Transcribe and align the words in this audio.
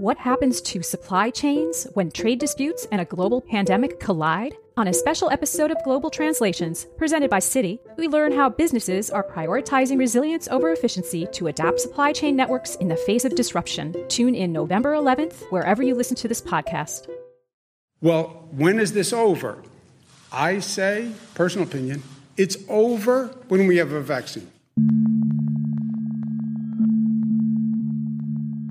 What 0.00 0.16
happens 0.16 0.62
to 0.62 0.82
supply 0.82 1.28
chains 1.28 1.86
when 1.92 2.10
trade 2.10 2.38
disputes 2.38 2.86
and 2.90 3.02
a 3.02 3.04
global 3.04 3.42
pandemic 3.42 4.00
collide? 4.00 4.54
On 4.78 4.88
a 4.88 4.94
special 4.94 5.30
episode 5.30 5.70
of 5.70 5.76
Global 5.84 6.08
Translations, 6.08 6.86
presented 6.96 7.28
by 7.28 7.38
Citi, 7.38 7.80
we 7.98 8.08
learn 8.08 8.32
how 8.32 8.48
businesses 8.48 9.10
are 9.10 9.22
prioritizing 9.22 9.98
resilience 9.98 10.48
over 10.48 10.72
efficiency 10.72 11.26
to 11.32 11.48
adapt 11.48 11.80
supply 11.80 12.14
chain 12.14 12.34
networks 12.34 12.76
in 12.76 12.88
the 12.88 12.96
face 12.96 13.26
of 13.26 13.34
disruption. 13.34 13.94
Tune 14.08 14.34
in 14.34 14.52
November 14.52 14.94
11th, 14.94 15.42
wherever 15.50 15.82
you 15.82 15.94
listen 15.94 16.16
to 16.16 16.28
this 16.28 16.40
podcast. 16.40 17.06
Well, 18.00 18.48
when 18.52 18.80
is 18.80 18.94
this 18.94 19.12
over? 19.12 19.62
I 20.32 20.60
say, 20.60 21.12
personal 21.34 21.68
opinion, 21.68 22.02
it's 22.38 22.56
over 22.70 23.26
when 23.48 23.66
we 23.66 23.76
have 23.76 23.92
a 23.92 24.00
vaccine. 24.00 24.50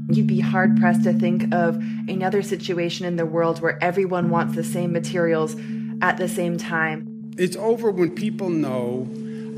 You'd 0.10 0.26
be 0.26 0.40
hard 0.40 0.78
pressed 0.78 1.04
to 1.04 1.14
think 1.14 1.54
of 1.54 1.76
another 2.08 2.42
situation 2.42 3.06
in 3.06 3.16
the 3.16 3.28
world 3.28 3.62
where 3.62 3.82
everyone 3.82 4.32
wants 4.32 4.56
the 4.56 4.64
same 4.64 4.92
materials 4.92 5.56
at 6.02 6.18
the 6.18 6.28
same 6.28 6.58
time. 6.58 7.32
It's 7.38 7.56
over 7.56 7.92
when 7.92 8.16
people 8.16 8.50
know 8.50 9.08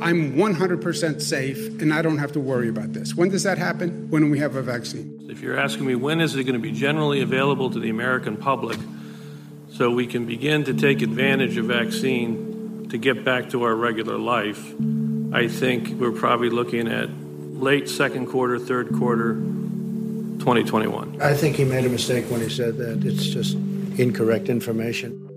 I'm 0.02 0.34
100% 0.34 1.22
safe 1.22 1.82
and 1.82 1.94
I 1.94 2.02
don't 2.02 2.18
have 2.18 2.34
to 2.34 2.40
worry 2.41 2.68
about 2.68 2.91
this. 2.91 3.16
When 3.16 3.30
does 3.30 3.44
that 3.44 3.58
happen? 3.58 4.10
When 4.10 4.30
we 4.30 4.40
have 4.40 4.55
a 4.55 4.62
vaccine. 4.62 5.27
If 5.30 5.41
you're 5.41 5.58
asking 5.58 5.86
me 5.86 5.96
when 5.96 6.20
is 6.20 6.36
it 6.36 6.44
going 6.44 6.55
to 6.55 6.60
be 6.60 6.74
generally 6.74 7.22
available 7.22 7.70
to 7.70 7.80
the 7.80 7.90
American 7.90 8.36
public 8.36 8.77
so 9.70 9.90
we 9.90 10.05
can 10.05 10.26
begin 10.26 10.66
to 10.66 10.74
take 10.74 11.02
advantage 11.02 11.55
of 11.55 11.66
vaccine 11.66 12.90
to 12.90 12.98
get 12.98 13.24
back 13.24 13.52
to 13.52 13.63
our 13.63 13.74
regular 13.74 14.18
life, 14.18 14.74
I 15.32 15.48
think 15.48 15.98
we're 15.98 16.12
probably 16.12 16.49
looking 16.49 16.90
at 16.90 17.10
late 17.10 17.88
second 17.88 18.27
quarter, 18.27 18.60
third 18.60 18.94
quarter 18.98 19.41
2021. 20.41 21.22
I 21.22 21.36
think 21.36 21.55
he 21.55 21.63
made 21.63 21.86
a 21.86 21.90
mistake 21.90 22.26
when 22.31 22.41
he 22.41 22.49
said 22.49 22.77
that. 22.77 23.05
It's 23.05 23.27
just 23.27 23.55
incorrect 23.99 24.49
information. 24.49 25.27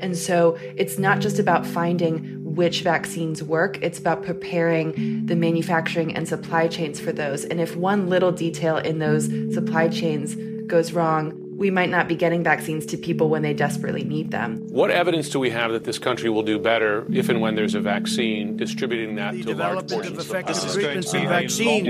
And 0.00 0.16
so 0.16 0.56
it's 0.76 0.96
not 0.96 1.18
just 1.18 1.40
about 1.40 1.66
finding 1.66 2.54
which 2.54 2.82
vaccines 2.82 3.42
work, 3.42 3.82
it's 3.82 3.98
about 3.98 4.22
preparing 4.22 5.26
the 5.26 5.34
manufacturing 5.34 6.14
and 6.14 6.28
supply 6.28 6.68
chains 6.68 7.00
for 7.00 7.10
those. 7.10 7.44
And 7.44 7.60
if 7.60 7.76
one 7.76 8.08
little 8.08 8.30
detail 8.30 8.76
in 8.76 9.00
those 9.00 9.26
supply 9.52 9.88
chains 9.88 10.36
goes 10.66 10.92
wrong, 10.92 11.32
we 11.58 11.72
might 11.72 11.90
not 11.90 12.06
be 12.06 12.14
getting 12.14 12.44
vaccines 12.44 12.86
to 12.86 12.96
people 12.96 13.28
when 13.28 13.42
they 13.42 13.52
desperately 13.52 14.04
need 14.04 14.30
them. 14.30 14.64
What 14.68 14.92
evidence 14.92 15.28
do 15.28 15.40
we 15.40 15.50
have 15.50 15.72
that 15.72 15.82
this 15.82 15.98
country 15.98 16.30
will 16.30 16.44
do 16.44 16.56
better 16.56 17.04
if 17.12 17.28
and 17.28 17.40
when 17.40 17.56
there's 17.56 17.74
a 17.74 17.80
vaccine, 17.80 18.56
distributing 18.56 19.16
that 19.16 19.32
The 19.34 19.42
to 19.42 19.54
large 19.56 19.56
development 19.86 19.90
portions 19.90 20.12
of 20.12 20.18
of 20.18 20.28
the 20.28 20.30
effective 20.38 20.54
population? 20.56 20.80
treatments 20.80 21.14
and 21.14 21.28
vaccines. 21.28 21.88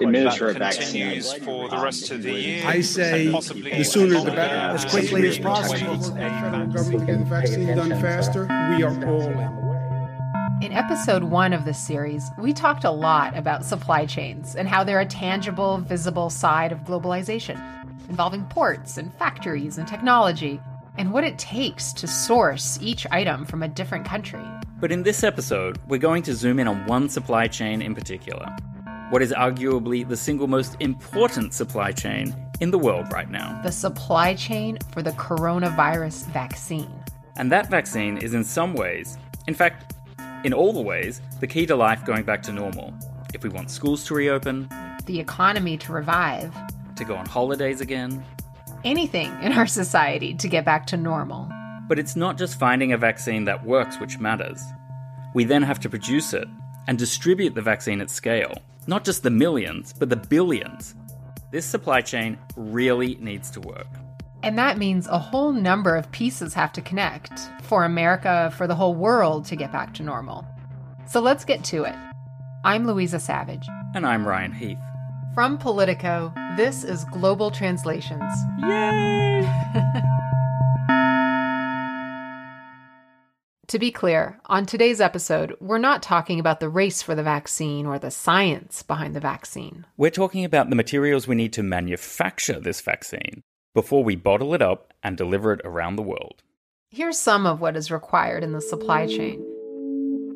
administer 0.00 0.48
a 0.48 0.54
continues 0.54 1.28
vaccine. 1.32 1.44
for 1.44 1.68
the 1.68 1.78
rest 1.78 2.10
of 2.10 2.22
the 2.24 2.32
year. 2.32 2.62
I 2.66 2.80
say 2.80 3.28
the 3.28 3.84
sooner 3.84 4.20
the 4.24 4.32
better. 4.32 4.74
As 4.74 4.84
quickly 4.84 5.28
as 5.28 5.38
possible. 5.38 5.96
Federal 6.00 6.66
government 6.66 6.90
to 6.90 7.06
get 7.06 7.18
the 7.20 7.24
vaccine 7.26 7.76
done 7.76 7.90
faster. 7.90 8.42
We 8.76 8.82
are 8.82 9.06
all 9.06 9.22
in. 9.22 9.70
In 10.62 10.72
episode 10.72 11.22
one 11.24 11.52
of 11.54 11.64
this 11.64 11.78
series, 11.78 12.28
we 12.38 12.52
talked 12.52 12.84
a 12.84 12.90
lot 12.90 13.34
about 13.34 13.64
supply 13.64 14.04
chains 14.04 14.56
and 14.56 14.68
how 14.68 14.84
they're 14.84 15.00
a 15.00 15.06
tangible, 15.06 15.78
visible 15.78 16.28
side 16.28 16.70
of 16.70 16.80
globalization, 16.80 17.56
involving 18.10 18.44
ports 18.46 18.98
and 18.98 19.14
factories 19.14 19.78
and 19.78 19.88
technology, 19.88 20.60
and 20.98 21.12
what 21.12 21.24
it 21.24 21.38
takes 21.38 21.92
to 21.94 22.06
source 22.06 22.78
each 22.82 23.06
item 23.10 23.46
from 23.46 23.62
a 23.62 23.68
different 23.68 24.04
country. 24.04 24.44
But 24.80 24.92
in 24.92 25.02
this 25.02 25.22
episode, 25.22 25.78
we're 25.86 25.98
going 25.98 26.22
to 26.24 26.34
zoom 26.34 26.58
in 26.58 26.68
on 26.68 26.84
one 26.86 27.08
supply 27.08 27.46
chain 27.46 27.80
in 27.80 27.94
particular. 27.94 28.46
What 29.10 29.22
is 29.22 29.32
arguably 29.32 30.06
the 30.06 30.16
single 30.16 30.48
most 30.48 30.76
important 30.80 31.54
supply 31.54 31.92
chain 31.92 32.34
in 32.60 32.70
the 32.70 32.78
world 32.78 33.06
right 33.12 33.30
now. 33.30 33.60
The 33.62 33.72
supply 33.72 34.34
chain 34.34 34.78
for 34.92 35.02
the 35.02 35.12
coronavirus 35.12 36.26
vaccine. 36.26 36.92
And 37.36 37.50
that 37.52 37.70
vaccine 37.70 38.18
is 38.18 38.34
in 38.34 38.44
some 38.44 38.74
ways, 38.74 39.18
in 39.46 39.54
fact, 39.54 39.94
in 40.44 40.52
all 40.52 40.72
the 40.72 40.80
ways, 40.80 41.20
the 41.40 41.46
key 41.46 41.66
to 41.66 41.76
life 41.76 42.04
going 42.04 42.24
back 42.24 42.42
to 42.44 42.52
normal. 42.52 42.92
If 43.32 43.44
we 43.44 43.50
want 43.50 43.70
schools 43.70 44.04
to 44.06 44.14
reopen, 44.14 44.68
The 45.06 45.18
economy 45.20 45.76
to 45.78 45.92
revive. 45.92 46.54
To 47.00 47.06
go 47.06 47.16
on 47.16 47.24
holidays 47.24 47.80
again. 47.80 48.22
Anything 48.84 49.32
in 49.40 49.52
our 49.52 49.66
society 49.66 50.34
to 50.34 50.48
get 50.48 50.66
back 50.66 50.86
to 50.88 50.98
normal. 50.98 51.48
But 51.88 51.98
it's 51.98 52.14
not 52.14 52.36
just 52.36 52.58
finding 52.58 52.92
a 52.92 52.98
vaccine 52.98 53.44
that 53.46 53.64
works 53.64 53.98
which 53.98 54.18
matters. 54.18 54.62
We 55.32 55.44
then 55.44 55.62
have 55.62 55.80
to 55.80 55.88
produce 55.88 56.34
it 56.34 56.46
and 56.86 56.98
distribute 56.98 57.54
the 57.54 57.62
vaccine 57.62 58.02
at 58.02 58.10
scale. 58.10 58.52
Not 58.86 59.06
just 59.06 59.22
the 59.22 59.30
millions, 59.30 59.94
but 59.94 60.10
the 60.10 60.16
billions. 60.16 60.94
This 61.50 61.64
supply 61.64 62.02
chain 62.02 62.36
really 62.54 63.14
needs 63.14 63.50
to 63.52 63.60
work. 63.60 63.88
And 64.42 64.58
that 64.58 64.76
means 64.76 65.06
a 65.06 65.18
whole 65.18 65.52
number 65.52 65.96
of 65.96 66.12
pieces 66.12 66.52
have 66.52 66.72
to 66.74 66.82
connect 66.82 67.32
for 67.62 67.84
America, 67.86 68.52
for 68.58 68.66
the 68.66 68.74
whole 68.74 68.94
world 68.94 69.46
to 69.46 69.56
get 69.56 69.72
back 69.72 69.94
to 69.94 70.02
normal. 70.02 70.44
So 71.08 71.20
let's 71.20 71.46
get 71.46 71.64
to 71.64 71.84
it. 71.84 71.96
I'm 72.62 72.84
Luiza 72.84 73.22
Savage. 73.22 73.66
And 73.94 74.06
I'm 74.06 74.28
Ryan 74.28 74.52
Heath. 74.52 74.78
From 75.34 75.58
Politico, 75.58 76.32
this 76.56 76.82
is 76.82 77.04
Global 77.04 77.50
Translations. 77.50 78.32
Yay! 78.58 79.48
To 83.68 83.78
be 83.78 83.92
clear, 83.92 84.40
on 84.46 84.66
today's 84.66 85.00
episode, 85.00 85.56
we're 85.60 85.78
not 85.78 86.02
talking 86.02 86.40
about 86.40 86.58
the 86.58 86.68
race 86.68 87.02
for 87.02 87.14
the 87.14 87.22
vaccine 87.22 87.86
or 87.86 88.00
the 88.00 88.10
science 88.10 88.82
behind 88.82 89.14
the 89.14 89.20
vaccine. 89.20 89.86
We're 89.96 90.10
talking 90.10 90.44
about 90.44 90.70
the 90.70 90.74
materials 90.74 91.28
we 91.28 91.36
need 91.36 91.52
to 91.52 91.62
manufacture 91.62 92.58
this 92.58 92.80
vaccine 92.80 93.42
before 93.72 94.02
we 94.02 94.16
bottle 94.16 94.54
it 94.54 94.60
up 94.60 94.92
and 95.04 95.16
deliver 95.16 95.52
it 95.52 95.60
around 95.64 95.94
the 95.94 96.02
world. 96.02 96.42
Here's 96.90 97.16
some 97.16 97.46
of 97.46 97.60
what 97.60 97.76
is 97.76 97.92
required 97.92 98.42
in 98.42 98.50
the 98.50 98.60
supply 98.60 99.06
chain. 99.06 99.40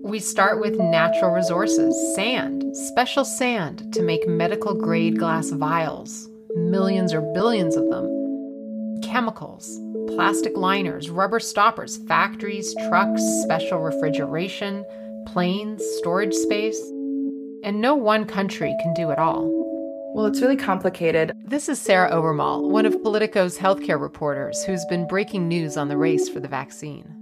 We 0.05 0.21
start 0.21 0.61
with 0.61 0.79
natural 0.79 1.31
resources 1.31 1.97
sand, 2.15 2.77
special 2.77 3.25
sand 3.25 3.91
to 3.95 4.03
make 4.03 4.29
medical 4.29 4.75
grade 4.75 5.19
glass 5.19 5.49
vials, 5.49 6.29
millions 6.55 7.15
or 7.15 7.23
billions 7.33 7.75
of 7.75 7.89
them, 7.89 9.01
chemicals, 9.01 9.81
plastic 10.09 10.59
liners, 10.59 11.09
rubber 11.09 11.41
stoppers, 11.41 11.97
factories, 12.07 12.75
trucks, 12.87 13.23
special 13.45 13.79
refrigeration, 13.79 14.85
planes, 15.27 15.83
storage 15.97 16.35
space. 16.35 16.79
And 17.63 17.81
no 17.81 17.95
one 17.95 18.27
country 18.27 18.77
can 18.83 18.93
do 18.93 19.09
it 19.11 19.19
all. 19.19 19.49
Well, 20.15 20.27
it's 20.27 20.43
really 20.43 20.59
complicated. 20.59 21.33
This 21.47 21.71
is 21.71 21.81
Sarah 21.81 22.13
Owermohle, 22.13 22.69
one 22.69 22.85
of 22.85 23.03
Politico's 23.03 23.57
healthcare 23.57 23.99
reporters 23.99 24.65
who's 24.65 24.85
been 24.85 25.09
breaking 25.09 25.49
news 25.49 25.79
on 25.79 25.89
the 25.89 25.97
race 25.97 26.29
for 26.29 26.41
the 26.41 26.47
vaccine. 26.47 27.14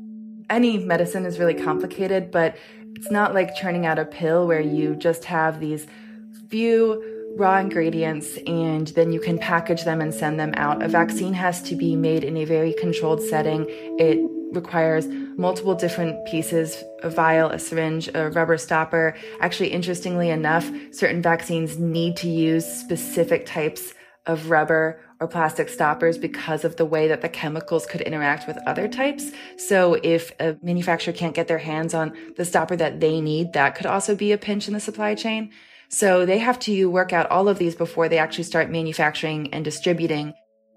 Any 0.50 0.78
medicine 0.78 1.24
is 1.24 1.38
really 1.38 1.54
complicated, 1.54 2.30
but 2.30 2.56
it's 2.94 3.10
not 3.10 3.34
like 3.34 3.54
churning 3.54 3.86
out 3.86 3.98
a 3.98 4.04
pill 4.04 4.46
where 4.46 4.60
you 4.60 4.94
just 4.96 5.24
have 5.24 5.60
these 5.60 5.86
few 6.48 7.02
raw 7.36 7.58
ingredients 7.58 8.38
and 8.46 8.88
then 8.88 9.12
you 9.12 9.18
can 9.20 9.38
package 9.38 9.84
them 9.84 10.00
and 10.00 10.12
send 10.12 10.38
them 10.38 10.52
out. 10.56 10.82
A 10.82 10.88
vaccine 10.88 11.32
has 11.32 11.62
to 11.62 11.74
be 11.74 11.96
made 11.96 12.24
in 12.24 12.36
a 12.36 12.44
very 12.44 12.74
controlled 12.74 13.22
setting. 13.22 13.64
It 13.98 14.18
requires 14.52 15.06
multiple 15.38 15.74
different 15.74 16.24
pieces 16.26 16.82
a 17.02 17.10
vial, 17.10 17.48
a 17.50 17.58
syringe, 17.58 18.08
a 18.14 18.30
rubber 18.30 18.58
stopper. 18.58 19.16
Actually, 19.40 19.70
interestingly 19.70 20.30
enough, 20.30 20.70
certain 20.92 21.22
vaccines 21.22 21.78
need 21.78 22.16
to 22.18 22.28
use 22.28 22.66
specific 22.66 23.46
types 23.46 23.94
of 24.26 24.50
rubber 24.50 25.00
or 25.22 25.28
plastic 25.28 25.68
stoppers 25.68 26.18
because 26.18 26.64
of 26.64 26.74
the 26.74 26.84
way 26.84 27.06
that 27.06 27.22
the 27.22 27.28
chemicals 27.28 27.86
could 27.86 28.00
interact 28.00 28.48
with 28.48 28.58
other 28.66 28.88
types. 28.88 29.30
So 29.56 29.94
if 30.02 30.32
a 30.40 30.56
manufacturer 30.62 31.12
can't 31.12 31.32
get 31.32 31.46
their 31.46 31.58
hands 31.58 31.94
on 31.94 32.12
the 32.36 32.44
stopper 32.44 32.74
that 32.74 32.98
they 32.98 33.20
need, 33.20 33.52
that 33.52 33.76
could 33.76 33.86
also 33.86 34.16
be 34.16 34.32
a 34.32 34.38
pinch 34.38 34.66
in 34.66 34.74
the 34.74 34.80
supply 34.80 35.14
chain. 35.14 35.52
So 35.88 36.26
they 36.26 36.38
have 36.38 36.58
to 36.60 36.86
work 36.90 37.12
out 37.12 37.30
all 37.30 37.48
of 37.48 37.58
these 37.58 37.76
before 37.76 38.08
they 38.08 38.18
actually 38.18 38.44
start 38.44 38.68
manufacturing 38.68 39.54
and 39.54 39.64
distributing. 39.64 40.34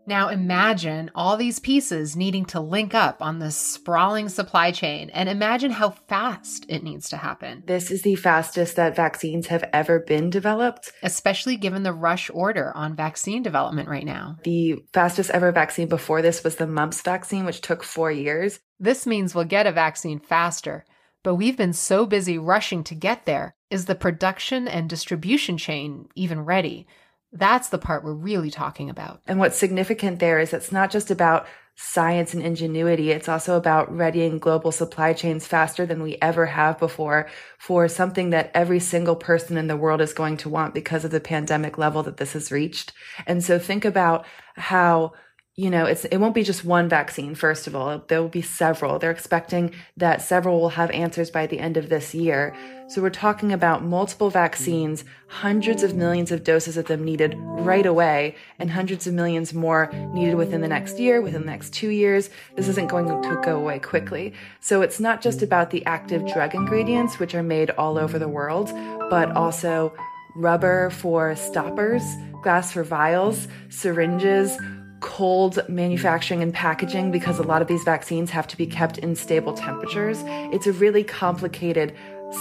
Now 0.07 0.29
imagine 0.29 1.09
all 1.15 1.35
these 1.35 1.59
pieces 1.59 2.15
needing 2.15 2.45
to 2.47 2.59
link 2.59 2.93
up 2.93 3.21
on 3.21 3.39
this 3.39 3.57
sprawling 3.57 4.29
supply 4.29 4.71
chain 4.71 5.09
and 5.09 5.27
imagine 5.27 5.71
how 5.71 5.91
fast 5.91 6.65
it 6.69 6.83
needs 6.83 7.09
to 7.09 7.17
happen. 7.17 7.63
This 7.65 7.89
is 7.89 8.03
the 8.03 8.15
fastest 8.15 8.75
that 8.75 8.95
vaccines 8.95 9.47
have 9.47 9.67
ever 9.73 9.99
been 9.99 10.29
developed. 10.29 10.91
Especially 11.01 11.57
given 11.57 11.83
the 11.83 11.93
rush 11.93 12.29
order 12.33 12.71
on 12.75 12.95
vaccine 12.95 13.41
development 13.41 13.89
right 13.89 14.05
now. 14.05 14.37
The 14.43 14.83
fastest 14.93 15.31
ever 15.31 15.51
vaccine 15.51 15.87
before 15.87 16.21
this 16.21 16.43
was 16.43 16.55
the 16.55 16.67
mumps 16.67 17.01
vaccine, 17.01 17.45
which 17.45 17.61
took 17.61 17.83
four 17.83 18.11
years. 18.11 18.59
This 18.79 19.07
means 19.07 19.33
we'll 19.33 19.45
get 19.45 19.67
a 19.67 19.71
vaccine 19.71 20.19
faster, 20.19 20.85
but 21.23 21.35
we've 21.35 21.57
been 21.57 21.73
so 21.73 22.05
busy 22.05 22.37
rushing 22.37 22.83
to 22.85 22.95
get 22.95 23.25
there. 23.25 23.55
Is 23.71 23.85
the 23.85 23.95
production 23.95 24.67
and 24.67 24.89
distribution 24.89 25.57
chain 25.57 26.07
even 26.15 26.41
ready? 26.41 26.87
That's 27.35 27.69
the 27.69 27.77
part 27.77 28.03
we're 28.03 28.13
really 28.13 28.49
talking 28.49 28.89
about. 28.89 29.21
And 29.27 29.39
what's 29.39 29.57
significant 29.57 30.19
there 30.19 30.39
is 30.39 30.53
it's 30.53 30.71
not 30.71 30.89
just 30.89 31.11
about 31.11 31.45
science 31.77 32.33
and 32.33 32.41
ingenuity. 32.41 33.11
It's 33.11 33.27
also 33.27 33.57
about 33.57 33.93
readying 33.93 34.39
global 34.39 34.71
supply 34.71 35.11
chains 35.11 35.45
faster 35.45 35.85
than 35.85 36.01
we 36.01 36.17
ever 36.21 36.45
have 36.45 36.79
before 36.79 37.27
for 37.57 37.89
something 37.89 38.29
that 38.29 38.49
every 38.53 38.79
single 38.79 39.17
person 39.17 39.57
in 39.57 39.67
the 39.67 39.75
world 39.75 39.99
is 39.99 40.13
going 40.13 40.37
to 40.37 40.49
want 40.49 40.73
because 40.73 41.03
of 41.03 41.11
the 41.11 41.19
pandemic 41.19 41.77
level 41.77 42.01
that 42.03 42.15
this 42.15 42.31
has 42.31 42.51
reached. 42.51 42.93
And 43.27 43.43
so 43.43 43.59
think 43.59 43.83
about 43.83 44.25
how 44.55 45.11
you 45.57 45.69
know, 45.69 45.85
it's 45.85 46.03
it 46.05 46.17
won't 46.17 46.35
be 46.35 46.43
just 46.43 46.65
one 46.65 46.89
vaccine. 46.89 47.33
First 47.33 47.65
of 47.65 47.77
all, 47.77 48.03
there 48.09 48.21
will 48.21 48.27
be 48.27 48.41
several. 48.41 48.99
They're 48.99 49.09
expecting 49.09 49.71
that 49.95 50.21
several 50.21 50.59
will 50.59 50.69
have 50.69 50.91
answers 50.91 51.31
by 51.31 51.47
the 51.47 51.59
end 51.59 51.77
of 51.77 51.87
this 51.87 52.13
year. 52.13 52.53
So 52.89 53.01
we're 53.01 53.09
talking 53.09 53.53
about 53.53 53.81
multiple 53.81 54.29
vaccines, 54.29 55.05
hundreds 55.27 55.81
of 55.81 55.95
millions 55.95 56.29
of 56.33 56.43
doses 56.43 56.75
of 56.75 56.87
them 56.87 57.05
needed 57.05 57.35
right 57.37 57.85
away, 57.85 58.35
and 58.59 58.69
hundreds 58.69 59.07
of 59.07 59.13
millions 59.13 59.53
more 59.53 59.89
needed 60.13 60.35
within 60.35 60.59
the 60.59 60.67
next 60.67 60.99
year, 60.99 61.21
within 61.21 61.41
the 61.41 61.47
next 61.47 61.73
two 61.73 61.89
years. 61.89 62.29
This 62.57 62.67
isn't 62.67 62.89
going 62.89 63.07
to 63.07 63.41
go 63.41 63.55
away 63.57 63.79
quickly. 63.79 64.33
So 64.59 64.81
it's 64.81 64.99
not 64.99 65.21
just 65.21 65.41
about 65.41 65.69
the 65.69 65.85
active 65.85 66.27
drug 66.33 66.53
ingredients, 66.53 67.17
which 67.17 67.33
are 67.33 67.43
made 67.43 67.69
all 67.71 67.97
over 67.97 68.19
the 68.19 68.27
world, 68.27 68.73
but 69.09 69.31
also 69.31 69.95
rubber 70.35 70.89
for 70.89 71.33
stoppers, 71.37 72.03
glass 72.43 72.73
for 72.73 72.83
vials, 72.83 73.47
syringes 73.69 74.57
cold 74.99 75.59
manufacturing 75.67 76.41
and 76.41 76.53
packaging 76.53 77.11
because 77.11 77.39
a 77.39 77.43
lot 77.43 77.61
of 77.61 77.67
these 77.67 77.83
vaccines 77.83 78.29
have 78.31 78.47
to 78.47 78.57
be 78.57 78.65
kept 78.65 78.97
in 78.99 79.15
stable 79.15 79.53
temperatures. 79.53 80.23
It's 80.25 80.67
a 80.67 80.73
really 80.73 81.03
complicated 81.03 81.95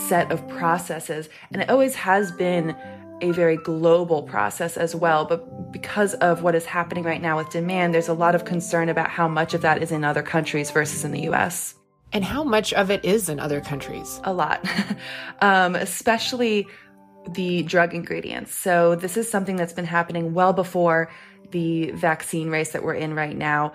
set 0.09 0.31
of 0.33 0.47
processes, 0.49 1.29
and 1.53 1.62
it 1.62 1.71
always 1.71 1.95
has 1.95 2.33
been 2.33 2.77
a 3.21 3.31
very 3.31 3.56
global 3.56 4.23
process 4.23 4.77
as 4.77 4.95
well. 4.95 5.25
But 5.25 5.73
because 5.73 6.15
of 6.15 6.43
what 6.43 6.55
is 6.55 6.65
happening 6.67 7.05
right 7.05 7.23
now 7.23 7.37
with 7.37 7.51
demand, 7.51 7.95
there's 7.95 8.09
a 8.09 8.15
lot 8.15 8.35
of 8.35 8.45
concern 8.45 8.89
about 8.89 9.11
how 9.11 9.29
much 9.29 9.55
of 9.55 9.62
that 9.62 9.83
is 9.83 9.93
in 9.93 10.05
other 10.05 10.23
countries 10.23 10.71
versus 10.71 11.05
in 11.05 11.12
the 11.12 11.23
US. 11.31 11.75
And 12.12 12.25
how 12.25 12.45
much 12.45 12.73
of 12.73 12.91
it 12.91 13.05
is 13.05 13.29
in 13.29 13.41
other 13.41 13.61
countries? 13.61 14.21
A 14.25 14.33
lot, 14.33 14.65
um, 15.41 15.75
especially 15.75 16.67
the 17.31 17.62
drug 17.62 17.95
ingredients. 17.95 18.55
So, 18.55 18.95
this 18.95 19.17
is 19.17 19.31
something 19.31 19.56
that's 19.56 19.73
been 19.73 19.87
happening 19.87 20.35
well 20.35 20.53
before 20.53 21.11
the 21.55 21.93
vaccine 21.93 22.51
race 22.51 22.73
that 22.73 22.83
we're 22.83 22.95
in 22.95 23.15
right 23.15 23.37
now, 23.37 23.73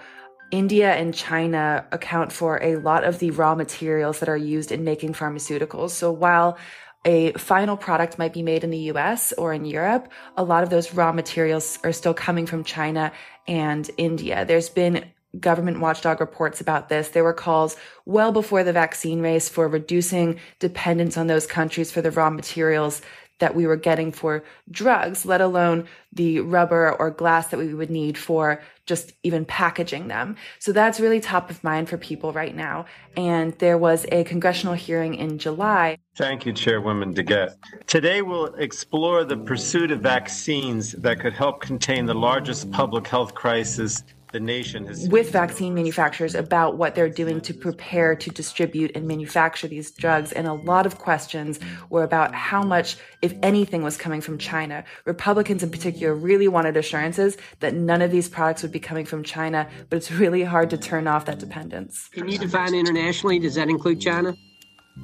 India 0.51 0.93
and 0.93 1.13
China 1.13 1.85
account 1.93 2.33
for 2.33 2.61
a 2.61 2.75
lot 2.75 3.05
of 3.05 3.19
the 3.19 3.31
raw 3.31 3.55
materials 3.55 4.19
that 4.19 4.27
are 4.27 4.37
used 4.37 4.71
in 4.71 4.83
making 4.83 5.13
pharmaceuticals. 5.13 5.91
So 5.91 6.11
while 6.11 6.57
a 7.05 7.31
final 7.33 7.77
product 7.77 8.19
might 8.19 8.33
be 8.33 8.43
made 8.43 8.65
in 8.65 8.69
the 8.69 8.91
US 8.91 9.31
or 9.31 9.53
in 9.53 9.63
Europe, 9.63 10.11
a 10.35 10.43
lot 10.43 10.63
of 10.63 10.69
those 10.69 10.93
raw 10.93 11.13
materials 11.13 11.79
are 11.85 11.93
still 11.93 12.13
coming 12.13 12.45
from 12.45 12.65
China 12.65 13.13
and 13.47 13.89
India. 13.97 14.43
There's 14.43 14.69
been 14.69 15.05
government 15.39 15.79
watchdog 15.79 16.19
reports 16.19 16.59
about 16.59 16.89
this. 16.89 17.09
There 17.09 17.23
were 17.23 17.33
calls 17.33 17.77
well 18.05 18.33
before 18.33 18.63
the 18.65 18.73
vaccine 18.73 19.21
race 19.21 19.47
for 19.47 19.69
reducing 19.69 20.39
dependence 20.59 21.15
on 21.15 21.27
those 21.27 21.47
countries 21.47 21.91
for 21.91 22.01
the 22.01 22.11
raw 22.11 22.29
materials 22.29 23.01
that 23.39 23.55
we 23.55 23.65
were 23.65 23.75
getting 23.75 24.11
for 24.11 24.43
drugs, 24.69 25.25
let 25.25 25.41
alone 25.41 25.87
the 26.13 26.39
rubber 26.39 26.93
or 26.93 27.11
glass 27.11 27.47
that 27.47 27.57
we 27.57 27.73
would 27.73 27.89
need 27.89 28.17
for 28.17 28.61
just 28.85 29.13
even 29.23 29.45
packaging 29.45 30.07
them. 30.07 30.35
So 30.57 30.71
that's 30.71 30.99
really 30.99 31.19
top 31.19 31.49
of 31.49 31.63
mind 31.63 31.89
for 31.89 31.97
people 31.97 32.33
right 32.33 32.55
now. 32.55 32.85
And 33.15 33.53
there 33.59 33.77
was 33.77 34.05
a 34.11 34.23
congressional 34.23 34.73
hearing 34.73 35.15
in 35.15 35.37
July. 35.37 35.97
Thank 36.15 36.45
you, 36.45 36.53
Chairwoman 36.53 37.13
DeGette. 37.13 37.55
Today 37.85 38.21
we'll 38.21 38.53
explore 38.55 39.23
the 39.23 39.37
pursuit 39.37 39.91
of 39.91 40.01
vaccines 40.01 40.93
that 40.93 41.19
could 41.19 41.33
help 41.33 41.61
contain 41.61 42.05
the 42.05 42.15
largest 42.15 42.71
public 42.71 43.07
health 43.07 43.35
crisis 43.35 44.03
the 44.31 44.39
nation 44.39 44.85
has 44.85 45.07
with 45.09 45.31
vaccine 45.31 45.73
manufacturers 45.73 46.35
about 46.35 46.77
what 46.77 46.95
they're 46.95 47.09
doing 47.09 47.41
to 47.41 47.53
prepare 47.53 48.15
to 48.15 48.29
distribute 48.29 48.91
and 48.95 49.07
manufacture 49.07 49.67
these 49.67 49.91
drugs 49.91 50.31
and 50.31 50.47
a 50.47 50.53
lot 50.53 50.85
of 50.85 50.97
questions 50.97 51.59
were 51.89 52.03
about 52.03 52.33
how 52.33 52.63
much 52.63 52.97
if 53.21 53.33
anything 53.43 53.83
was 53.83 53.97
coming 53.97 54.21
from 54.21 54.37
China 54.37 54.83
republicans 55.05 55.63
in 55.63 55.69
particular 55.69 56.13
really 56.13 56.47
wanted 56.47 56.77
assurances 56.77 57.37
that 57.59 57.73
none 57.73 58.01
of 58.01 58.11
these 58.11 58.29
products 58.29 58.61
would 58.61 58.71
be 58.71 58.79
coming 58.79 59.05
from 59.05 59.23
China 59.23 59.67
but 59.89 59.97
it's 59.97 60.11
really 60.11 60.43
hard 60.43 60.69
to 60.69 60.77
turn 60.77 61.07
off 61.07 61.25
that 61.25 61.39
dependence 61.39 62.09
can 62.09 62.27
you 62.29 62.37
define 62.37 62.73
internationally 62.73 63.39
does 63.39 63.55
that 63.55 63.69
include 63.69 63.99
China 63.99 64.35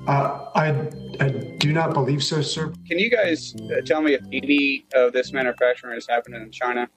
uh, 0.07 0.50
I, 0.56 0.69
I 1.19 1.30
do 1.57 1.72
not 1.72 1.94
believe 1.94 2.24
so, 2.24 2.42
sir. 2.42 2.72
Can 2.88 3.00
you 3.00 3.10
guys 3.10 3.56
uh, 3.56 3.81
tell 3.86 4.01
me 4.01 4.13
if 4.13 4.22
any 4.31 4.86
of 4.94 5.13
this 5.13 5.33
manufacturing 5.33 5.98
is 5.98 6.06
happening 6.07 6.42
in 6.42 6.51
China? 6.51 6.89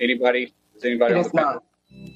Anybody? 0.00 0.52
Is 0.76 0.84
anybody 0.84 1.14
it 1.14 1.18
on 1.18 1.24
is 1.24 1.34
not. 1.34 1.62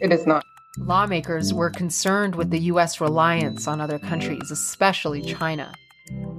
It 0.00 0.12
is 0.12 0.26
not. 0.26 0.44
Lawmakers 0.78 1.52
were 1.52 1.70
concerned 1.70 2.34
with 2.34 2.50
the 2.50 2.58
U.S. 2.58 3.00
reliance 3.00 3.66
on 3.66 3.80
other 3.80 3.98
countries, 3.98 4.50
especially 4.50 5.22
China. 5.22 5.72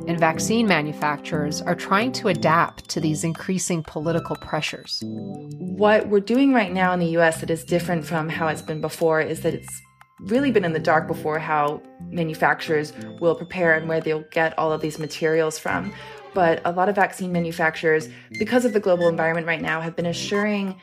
And 0.07 0.19
vaccine 0.19 0.67
manufacturers 0.67 1.61
are 1.61 1.75
trying 1.75 2.11
to 2.13 2.27
adapt 2.27 2.89
to 2.89 2.99
these 2.99 3.23
increasing 3.23 3.83
political 3.83 4.35
pressures. 4.35 5.01
What 5.05 6.07
we're 6.07 6.19
doing 6.19 6.53
right 6.53 6.71
now 6.71 6.91
in 6.93 6.99
the 6.99 7.17
US 7.17 7.39
that 7.41 7.49
is 7.49 7.63
different 7.63 8.05
from 8.05 8.27
how 8.27 8.47
it's 8.47 8.61
been 8.61 8.81
before 8.81 9.21
is 9.21 9.41
that 9.41 9.53
it's 9.53 9.81
really 10.21 10.51
been 10.51 10.65
in 10.65 10.73
the 10.73 10.79
dark 10.79 11.07
before 11.07 11.39
how 11.39 11.81
manufacturers 12.09 12.93
will 13.19 13.35
prepare 13.35 13.75
and 13.75 13.87
where 13.87 14.01
they'll 14.01 14.25
get 14.31 14.57
all 14.57 14.71
of 14.71 14.81
these 14.81 14.99
materials 14.99 15.57
from. 15.57 15.93
But 16.33 16.61
a 16.63 16.71
lot 16.71 16.89
of 16.89 16.95
vaccine 16.95 17.31
manufacturers, 17.31 18.07
because 18.39 18.65
of 18.65 18.73
the 18.73 18.79
global 18.79 19.07
environment 19.07 19.47
right 19.47 19.61
now, 19.61 19.81
have 19.81 19.95
been 19.95 20.05
assuring 20.05 20.79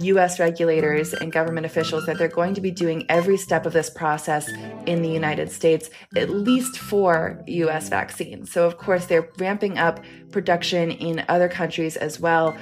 US 0.00 0.38
regulators 0.38 1.14
and 1.14 1.32
government 1.32 1.66
officials 1.66 2.06
that 2.06 2.18
they're 2.18 2.28
going 2.28 2.54
to 2.54 2.60
be 2.60 2.70
doing 2.70 3.06
every 3.08 3.36
step 3.36 3.64
of 3.66 3.72
this 3.72 3.88
process 3.88 4.50
in 4.86 5.02
the 5.02 5.08
United 5.08 5.50
States, 5.50 5.88
at 6.16 6.30
least 6.30 6.78
for 6.78 7.42
US 7.46 7.88
vaccines. 7.88 8.52
So, 8.52 8.66
of 8.66 8.76
course, 8.76 9.06
they're 9.06 9.28
ramping 9.38 9.78
up 9.78 10.00
production 10.30 10.90
in 10.90 11.24
other 11.28 11.48
countries 11.48 11.96
as 11.96 12.20
well 12.20 12.56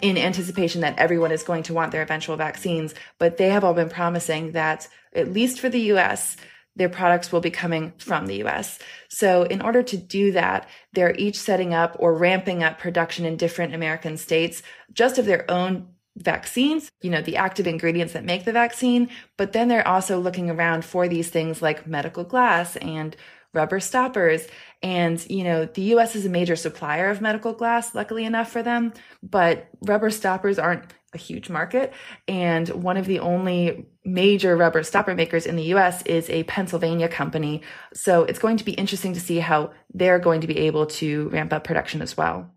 in 0.00 0.16
anticipation 0.16 0.82
that 0.82 0.98
everyone 0.98 1.32
is 1.32 1.42
going 1.42 1.64
to 1.64 1.74
want 1.74 1.90
their 1.90 2.02
eventual 2.02 2.36
vaccines. 2.36 2.94
But 3.18 3.36
they 3.36 3.48
have 3.48 3.64
all 3.64 3.74
been 3.74 3.88
promising 3.88 4.52
that, 4.52 4.88
at 5.12 5.32
least 5.32 5.60
for 5.60 5.68
the 5.68 5.80
US, 5.92 6.36
their 6.78 6.88
products 6.88 7.30
will 7.30 7.40
be 7.40 7.50
coming 7.50 7.92
from 7.98 8.26
the 8.26 8.42
US. 8.44 8.78
So, 9.08 9.42
in 9.42 9.60
order 9.60 9.82
to 9.82 9.96
do 9.96 10.32
that, 10.32 10.68
they're 10.92 11.14
each 11.16 11.38
setting 11.38 11.74
up 11.74 11.96
or 11.98 12.16
ramping 12.16 12.62
up 12.62 12.78
production 12.78 13.26
in 13.26 13.36
different 13.36 13.74
American 13.74 14.16
states 14.16 14.62
just 14.92 15.18
of 15.18 15.26
their 15.26 15.48
own 15.50 15.88
vaccines, 16.16 16.90
you 17.02 17.10
know, 17.10 17.22
the 17.22 17.36
active 17.36 17.66
ingredients 17.66 18.12
that 18.12 18.24
make 18.24 18.44
the 18.44 18.52
vaccine, 18.52 19.08
but 19.36 19.52
then 19.52 19.68
they're 19.68 19.86
also 19.86 20.18
looking 20.18 20.50
around 20.50 20.84
for 20.84 21.08
these 21.08 21.28
things 21.28 21.62
like 21.62 21.86
medical 21.86 22.24
glass 22.24 22.76
and 22.76 23.16
rubber 23.54 23.80
stoppers. 23.80 24.46
And, 24.82 25.24
you 25.30 25.44
know, 25.44 25.64
the 25.66 25.82
US 25.94 26.16
is 26.16 26.26
a 26.26 26.30
major 26.30 26.56
supplier 26.56 27.10
of 27.10 27.20
medical 27.20 27.52
glass, 27.52 27.94
luckily 27.94 28.24
enough 28.24 28.50
for 28.50 28.62
them, 28.62 28.92
but 29.22 29.68
rubber 29.82 30.10
stoppers 30.10 30.58
aren't 30.58 30.92
a 31.14 31.18
huge 31.18 31.48
market. 31.48 31.92
And 32.26 32.68
one 32.68 32.96
of 32.96 33.06
the 33.06 33.20
only 33.20 33.86
major 34.04 34.56
rubber 34.56 34.82
stopper 34.82 35.14
makers 35.14 35.46
in 35.46 35.56
the 35.56 35.74
US 35.74 36.02
is 36.02 36.28
a 36.30 36.44
Pennsylvania 36.44 37.08
company. 37.08 37.62
So 37.94 38.24
it's 38.24 38.38
going 38.38 38.58
to 38.58 38.64
be 38.64 38.72
interesting 38.72 39.14
to 39.14 39.20
see 39.20 39.38
how 39.38 39.72
they're 39.92 40.18
going 40.18 40.42
to 40.42 40.46
be 40.46 40.58
able 40.58 40.86
to 40.86 41.28
ramp 41.30 41.52
up 41.52 41.64
production 41.64 42.02
as 42.02 42.16
well. 42.16 42.50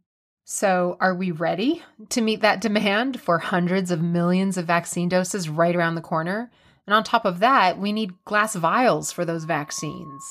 So, 0.44 0.98
are 1.00 1.16
we 1.16 1.32
ready 1.32 1.82
to 2.10 2.20
meet 2.20 2.42
that 2.42 2.60
demand 2.60 3.22
for 3.22 3.38
hundreds 3.38 3.90
of 3.90 4.02
millions 4.02 4.58
of 4.58 4.66
vaccine 4.66 5.08
doses 5.08 5.48
right 5.48 5.74
around 5.74 5.96
the 5.96 6.02
corner? 6.02 6.52
And 6.86 6.94
on 6.94 7.04
top 7.04 7.24
of 7.26 7.40
that, 7.40 7.78
we 7.80 7.94
need 7.94 8.26
glass 8.26 8.56
vials 8.56 9.14
for 9.14 9.24
those 9.24 9.46
vaccines. 9.46 10.24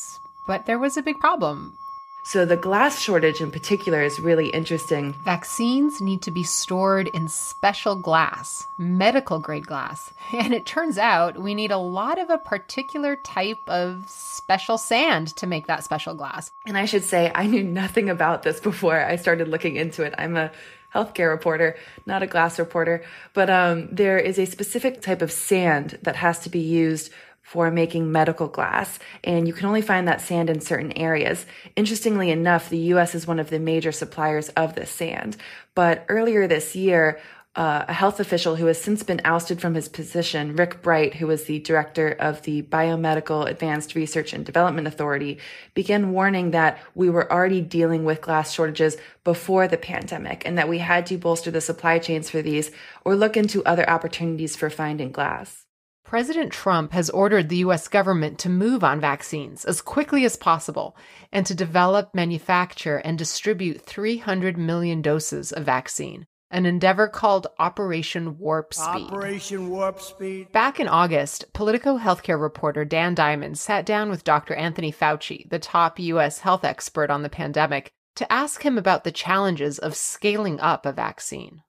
But 0.46 0.66
there 0.66 0.78
was 0.78 0.96
a 0.96 1.02
big 1.02 1.16
problem. 1.20 1.74
So, 2.22 2.44
the 2.44 2.56
glass 2.56 3.00
shortage 3.00 3.40
in 3.40 3.50
particular 3.50 4.02
is 4.02 4.20
really 4.20 4.48
interesting. 4.48 5.14
Vaccines 5.14 6.00
need 6.00 6.22
to 6.22 6.30
be 6.30 6.42
stored 6.42 7.08
in 7.08 7.28
special 7.28 7.96
glass, 7.96 8.66
medical 8.76 9.38
grade 9.38 9.66
glass. 9.66 10.12
And 10.32 10.54
it 10.54 10.64
turns 10.64 10.96
out 10.96 11.42
we 11.42 11.54
need 11.54 11.70
a 11.70 11.76
lot 11.76 12.18
of 12.18 12.30
a 12.30 12.38
particular 12.38 13.16
type 13.16 13.68
of 13.68 14.04
special 14.08 14.78
sand 14.78 15.34
to 15.36 15.46
make 15.46 15.66
that 15.66 15.84
special 15.84 16.14
glass. 16.14 16.52
And 16.66 16.78
I 16.78 16.84
should 16.84 17.04
say, 17.04 17.32
I 17.34 17.46
knew 17.46 17.64
nothing 17.64 18.08
about 18.08 18.42
this 18.42 18.60
before 18.70 18.98
I 18.98 19.16
started 19.16 19.48
looking 19.48 19.76
into 19.76 20.02
it. 20.04 20.14
I'm 20.16 20.36
a 20.36 20.52
healthcare 20.94 21.30
reporter, 21.30 21.76
not 22.06 22.22
a 22.22 22.26
glass 22.26 22.58
reporter. 22.58 23.04
But 23.34 23.50
um, 23.50 23.88
there 23.92 24.18
is 24.18 24.38
a 24.38 24.46
specific 24.46 25.00
type 25.00 25.22
of 25.22 25.32
sand 25.32 25.98
that 26.02 26.16
has 26.16 26.40
to 26.40 26.50
be 26.50 26.60
used 26.60 27.12
for 27.50 27.68
making 27.68 28.12
medical 28.12 28.46
glass, 28.46 29.00
and 29.24 29.48
you 29.48 29.52
can 29.52 29.66
only 29.66 29.82
find 29.82 30.06
that 30.06 30.20
sand 30.20 30.48
in 30.48 30.60
certain 30.60 30.96
areas. 30.96 31.46
Interestingly 31.74 32.30
enough, 32.30 32.68
the 32.68 32.78
US 32.94 33.12
is 33.12 33.26
one 33.26 33.40
of 33.40 33.50
the 33.50 33.58
major 33.58 33.90
suppliers 33.90 34.50
of 34.50 34.76
this 34.76 34.88
sand. 34.88 35.36
But 35.74 36.04
earlier 36.08 36.46
this 36.46 36.76
year, 36.76 37.18
uh, 37.56 37.86
a 37.88 37.92
health 37.92 38.20
official 38.20 38.54
who 38.54 38.66
has 38.66 38.80
since 38.80 39.02
been 39.02 39.20
ousted 39.24 39.60
from 39.60 39.74
his 39.74 39.88
position, 39.88 40.54
Rick 40.54 40.80
Bright, 40.80 41.14
who 41.14 41.26
was 41.26 41.42
the 41.42 41.58
director 41.58 42.10
of 42.20 42.40
the 42.42 42.62
Biomedical 42.62 43.50
Advanced 43.50 43.96
Research 43.96 44.32
and 44.32 44.46
Development 44.46 44.86
Authority, 44.86 45.40
began 45.74 46.12
warning 46.12 46.52
that 46.52 46.78
we 46.94 47.10
were 47.10 47.32
already 47.32 47.60
dealing 47.60 48.04
with 48.04 48.20
glass 48.20 48.52
shortages 48.52 48.96
before 49.24 49.66
the 49.66 49.76
pandemic 49.76 50.46
and 50.46 50.56
that 50.56 50.68
we 50.68 50.78
had 50.78 51.04
to 51.06 51.18
bolster 51.18 51.50
the 51.50 51.60
supply 51.60 51.98
chains 51.98 52.30
for 52.30 52.42
these 52.42 52.70
or 53.04 53.16
look 53.16 53.36
into 53.36 53.64
other 53.64 53.90
opportunities 53.90 54.54
for 54.54 54.70
finding 54.70 55.10
glass. 55.10 55.66
President 56.04 56.52
Trump 56.52 56.92
has 56.92 57.10
ordered 57.10 57.48
the 57.48 57.58
U.S. 57.58 57.86
government 57.88 58.38
to 58.40 58.48
move 58.48 58.82
on 58.82 59.00
vaccines 59.00 59.64
as 59.64 59.80
quickly 59.80 60.24
as 60.24 60.36
possible 60.36 60.96
and 61.32 61.46
to 61.46 61.54
develop, 61.54 62.14
manufacture, 62.14 62.96
and 62.98 63.16
distribute 63.16 63.80
300 63.80 64.58
million 64.58 65.02
doses 65.02 65.52
of 65.52 65.64
vaccine 65.64 66.26
an 66.50 66.66
endeavor 66.66 67.06
called 67.06 67.46
Operation 67.58 68.38
Warp 68.38 68.74
Speed. 68.74 69.06
Operation 69.06 69.70
Warp 69.70 70.00
Speed. 70.00 70.50
Back 70.52 70.80
in 70.80 70.88
August, 70.88 71.44
Politico 71.52 71.98
healthcare 71.98 72.40
reporter 72.40 72.84
Dan 72.84 73.14
Diamond 73.14 73.58
sat 73.58 73.86
down 73.86 74.10
with 74.10 74.24
Dr. 74.24 74.54
Anthony 74.54 74.92
Fauci, 74.92 75.48
the 75.48 75.60
top 75.60 75.98
U.S. 76.00 76.40
health 76.40 76.64
expert 76.64 77.10
on 77.10 77.22
the 77.22 77.28
pandemic, 77.28 77.92
to 78.16 78.30
ask 78.32 78.64
him 78.64 78.76
about 78.76 79.04
the 79.04 79.12
challenges 79.12 79.78
of 79.78 79.94
scaling 79.94 80.58
up 80.58 80.84
a 80.84 80.92
vaccine. 80.92 81.62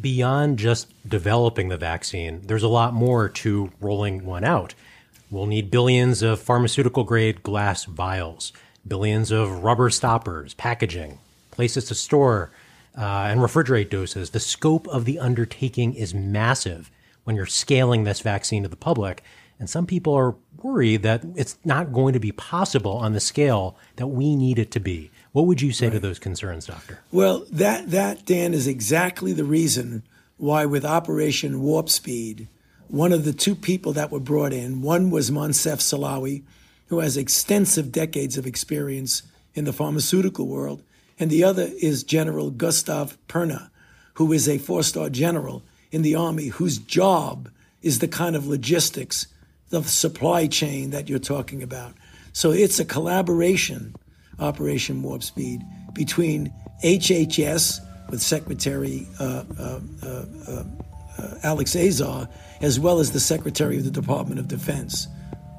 Beyond 0.00 0.58
just 0.58 0.92
developing 1.08 1.68
the 1.68 1.76
vaccine, 1.76 2.42
there's 2.46 2.62
a 2.62 2.68
lot 2.68 2.94
more 2.94 3.28
to 3.28 3.70
rolling 3.80 4.24
one 4.24 4.44
out. 4.44 4.74
We'll 5.30 5.46
need 5.46 5.70
billions 5.70 6.22
of 6.22 6.40
pharmaceutical 6.40 7.04
grade 7.04 7.42
glass 7.42 7.84
vials, 7.84 8.52
billions 8.86 9.30
of 9.30 9.62
rubber 9.62 9.90
stoppers, 9.90 10.54
packaging, 10.54 11.18
places 11.50 11.84
to 11.86 11.94
store 11.94 12.50
uh, 12.96 13.26
and 13.28 13.40
refrigerate 13.40 13.90
doses. 13.90 14.30
The 14.30 14.40
scope 14.40 14.86
of 14.88 15.04
the 15.04 15.18
undertaking 15.18 15.94
is 15.94 16.14
massive 16.14 16.90
when 17.24 17.36
you're 17.36 17.46
scaling 17.46 18.04
this 18.04 18.20
vaccine 18.20 18.62
to 18.62 18.68
the 18.68 18.76
public. 18.76 19.22
And 19.58 19.70
some 19.70 19.86
people 19.86 20.14
are 20.14 20.34
worried 20.62 21.02
that 21.02 21.24
it's 21.36 21.56
not 21.64 21.92
going 21.92 22.12
to 22.12 22.20
be 22.20 22.32
possible 22.32 22.96
on 22.96 23.12
the 23.12 23.20
scale 23.20 23.76
that 23.96 24.08
we 24.08 24.36
need 24.36 24.58
it 24.58 24.70
to 24.72 24.80
be. 24.80 25.10
What 25.34 25.46
would 25.46 25.60
you 25.60 25.72
say 25.72 25.86
right. 25.86 25.94
to 25.94 25.98
those 25.98 26.20
concerns, 26.20 26.66
Doctor? 26.66 27.00
Well, 27.10 27.44
that, 27.50 27.90
that, 27.90 28.24
Dan, 28.24 28.54
is 28.54 28.68
exactly 28.68 29.32
the 29.32 29.42
reason 29.42 30.04
why, 30.36 30.64
with 30.64 30.84
Operation 30.84 31.60
Warp 31.60 31.88
Speed, 31.88 32.46
one 32.86 33.12
of 33.12 33.24
the 33.24 33.32
two 33.32 33.56
people 33.56 33.92
that 33.94 34.12
were 34.12 34.20
brought 34.20 34.52
in, 34.52 34.80
one 34.80 35.10
was 35.10 35.32
Moncef 35.32 35.80
Slaoui, 35.80 36.44
who 36.86 37.00
has 37.00 37.16
extensive 37.16 37.90
decades 37.90 38.38
of 38.38 38.46
experience 38.46 39.24
in 39.54 39.64
the 39.64 39.72
pharmaceutical 39.72 40.46
world, 40.46 40.84
and 41.18 41.30
the 41.30 41.42
other 41.42 41.68
is 41.82 42.04
General 42.04 42.52
Gustave 42.52 43.16
Perna, 43.26 43.70
who 44.14 44.32
is 44.32 44.48
a 44.48 44.58
four 44.58 44.84
star 44.84 45.10
general 45.10 45.64
in 45.90 46.02
the 46.02 46.14
Army 46.14 46.46
whose 46.46 46.78
job 46.78 47.50
is 47.82 47.98
the 47.98 48.06
kind 48.06 48.36
of 48.36 48.46
logistics, 48.46 49.26
the 49.70 49.82
supply 49.82 50.46
chain 50.46 50.90
that 50.90 51.08
you're 51.08 51.18
talking 51.18 51.60
about. 51.60 51.92
So 52.32 52.52
it's 52.52 52.78
a 52.78 52.84
collaboration, 52.84 53.96
Operation 54.40 55.02
Warp 55.02 55.22
Speed, 55.22 55.62
between 55.92 56.52
HHS 56.82 57.80
with 58.10 58.20
Secretary 58.20 59.06
uh, 59.18 59.44
uh, 59.58 59.80
uh, 60.02 60.24
uh, 61.18 61.34
Alex 61.42 61.76
Azar, 61.76 62.28
as 62.60 62.78
well 62.78 62.98
as 62.98 63.12
the 63.12 63.20
Secretary 63.20 63.78
of 63.78 63.84
the 63.84 63.90
Department 63.90 64.40
of 64.40 64.48
Defense, 64.48 65.08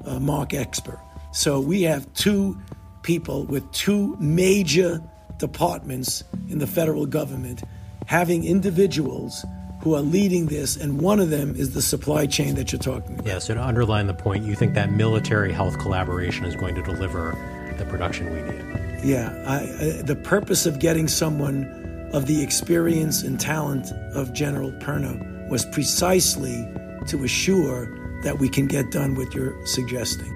uh, 0.04 0.20
Mark 0.20 0.54
Esper. 0.54 1.00
So 1.32 1.60
we 1.60 1.82
have 1.82 2.12
two 2.14 2.58
people 3.02 3.44
with 3.44 3.70
two 3.72 4.16
major 4.18 5.02
departments 5.38 6.24
in 6.48 6.58
the 6.58 6.66
federal 6.66 7.06
government 7.06 7.62
having 8.06 8.44
individuals 8.44 9.44
who 9.82 9.94
are 9.94 10.00
leading 10.00 10.46
this, 10.46 10.76
and 10.76 11.00
one 11.00 11.20
of 11.20 11.30
them 11.30 11.54
is 11.54 11.74
the 11.74 11.82
supply 11.82 12.26
chain 12.26 12.54
that 12.54 12.72
you're 12.72 12.80
talking 12.80 13.14
about. 13.14 13.26
Yeah, 13.26 13.38
so 13.38 13.54
to 13.54 13.62
underline 13.62 14.06
the 14.06 14.14
point, 14.14 14.44
you 14.44 14.54
think 14.54 14.74
that 14.74 14.90
military 14.90 15.52
health 15.52 15.78
collaboration 15.78 16.44
is 16.44 16.56
going 16.56 16.74
to 16.74 16.82
deliver 16.82 17.36
the 17.78 17.84
production 17.84 18.32
we 18.32 18.42
need? 18.42 19.04
Yeah, 19.04 19.32
I, 19.46 19.58
I, 19.58 20.02
the 20.02 20.16
purpose 20.16 20.66
of 20.66 20.78
getting 20.78 21.08
someone 21.08 21.64
of 22.12 22.26
the 22.26 22.42
experience 22.42 23.22
and 23.22 23.38
talent 23.38 23.92
of 24.14 24.32
General 24.32 24.72
Perna 24.72 25.48
was 25.48 25.64
precisely 25.66 26.66
to 27.08 27.22
assure 27.24 27.86
that 28.22 28.38
we 28.38 28.48
can 28.48 28.66
get 28.66 28.90
done 28.90 29.14
what 29.14 29.34
you're 29.34 29.54
suggesting. 29.66 30.32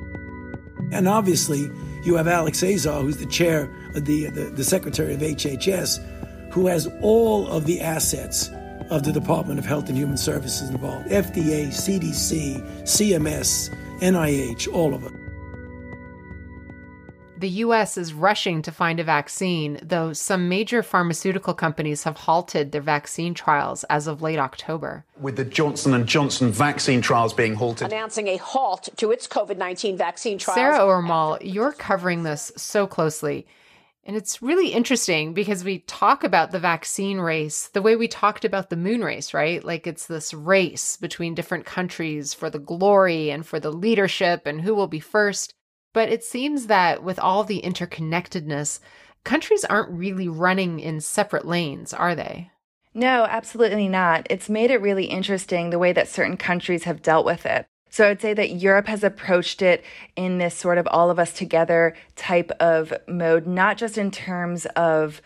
And 0.93 1.09
obviously, 1.09 1.71
you 2.05 2.17
have 2.17 2.29
Alex 2.29 2.63
Azar, 2.63 3.03
who's 3.03 3.17
the 3.17 3.27
chair 3.27 3.69
of 3.95 4.05
the, 4.05 4.29
uh, 4.29 4.31
the, 4.31 4.45
the 4.45 4.65
secretary 4.65 5.15
of 5.15 5.21
HHS, 5.21 6.53
who 6.53 6.67
has 6.67 6.89
all 7.01 7.47
of 7.49 7.67
the 7.67 7.81
assets 7.81 8.51
of 8.91 9.05
the 9.05 9.13
Department 9.13 9.59
of 9.59 9.65
Health 9.65 9.89
and 9.89 9.97
Human 9.97 10.17
Services 10.17 10.69
involved 10.69 11.09
FDA, 11.09 11.69
CDC, 11.69 12.61
CMS, 12.83 13.75
NIH, 14.01 14.73
all 14.73 14.95
of 14.95 15.05
it 15.05 15.20
the 17.41 17.49
US 17.49 17.97
is 17.97 18.13
rushing 18.13 18.61
to 18.63 18.71
find 18.71 19.01
a 19.01 19.05
vaccine, 19.05 19.79
though 19.83 20.13
some 20.13 20.49
major 20.49 20.83
pharmaceutical 20.83 21.55
companies 21.55 22.05
have 22.05 22.19
halted 22.19 22.71
their 22.71 22.83
vaccine 22.83 23.33
trials 23.33 23.83
as 23.85 24.07
of 24.07 24.21
late 24.21 24.39
October. 24.39 25.05
With 25.19 25.37
the 25.37 25.45
Johnson 25.45 26.07
& 26.07 26.07
Johnson 26.07 26.53
vaccine 26.53 27.01
trials 27.01 27.33
being 27.33 27.55
halted. 27.55 27.87
Announcing 27.87 28.29
a 28.29 28.37
halt 28.37 28.91
to 28.97 29.11
its 29.11 29.27
COVID-19 29.27 29.97
vaccine 29.97 30.39
trials. 30.39 30.57
Sarah 30.57 30.79
Owermohle, 30.81 31.39
you're 31.43 31.73
covering 31.73 32.25
this 32.25 32.53
so 32.57 32.87
closely. 32.87 33.47
And 34.05 34.17
it's 34.17 34.43
really 34.43 34.69
interesting 34.69 35.33
because 35.33 35.65
we 35.65 35.81
talk 35.81 36.25
about 36.25 36.51
the 36.51 36.59
vaccine 36.59 37.21
race 37.21 37.69
the 37.69 37.83
way 37.83 37.97
we 37.97 38.09
talked 38.09 38.45
about 38.45 38.69
the 38.69 38.77
moon 38.77 39.03
race, 39.03 39.33
right? 39.33 39.63
Like 39.65 39.87
it's 39.87 40.07
this 40.07 40.35
race 40.35 40.97
between 40.97 41.35
different 41.35 41.65
countries 41.65 42.35
for 42.35 42.51
the 42.51 42.59
glory 42.59 43.31
and 43.31 43.47
for 43.47 43.61
the 43.61 43.73
leadership 43.73 44.47
and 44.47 44.61
who 44.61 44.75
will 44.75 44.89
be 44.89 45.01
first. 45.01 45.55
But 45.93 46.09
it 46.09 46.23
seems 46.23 46.67
that 46.67 47.03
with 47.03 47.19
all 47.19 47.45
the 47.45 47.63
interconnectedness, 47.63 48.81
countries 49.25 49.65
aren't 49.65 49.91
really 49.91 50.29
running 50.29 50.81
in 50.81 51.01
separate 51.01 51.47
lanes, 51.47 51.93
are 51.93 52.15
they? 52.15 52.51
No, 52.95 53.25
absolutely 53.29 53.89
not. 53.89 54.27
It's 54.31 54.49
made 54.49 54.71
it 54.71 54.81
really 54.81 55.07
interesting 55.07 55.71
the 55.71 55.79
way 55.79 55.93
that 55.93 56.09
certain 56.09 56.37
countries 56.37 56.85
have 56.85 57.03
dealt 57.03 57.27
with 57.27 57.47
it. 57.47 57.67
So 57.89 58.05
I 58.07 58.09
would 58.09 58.21
say 58.21 58.35
that 58.35 58.55
Europe 58.55 58.87
has 58.87 59.03
approached 59.03 59.63
it 59.63 59.85
in 60.15 60.39
this 60.39 60.55
sort 60.55 60.79
of 60.79 60.87
all 60.91 61.11
of 61.11 61.19
us 61.19 61.33
together 61.33 61.95
type 62.15 62.51
of 62.61 62.93
mode, 63.09 63.47
not 63.47 63.77
just 63.77 63.99
in 63.99 64.13
terms 64.13 64.67
of 64.77 65.21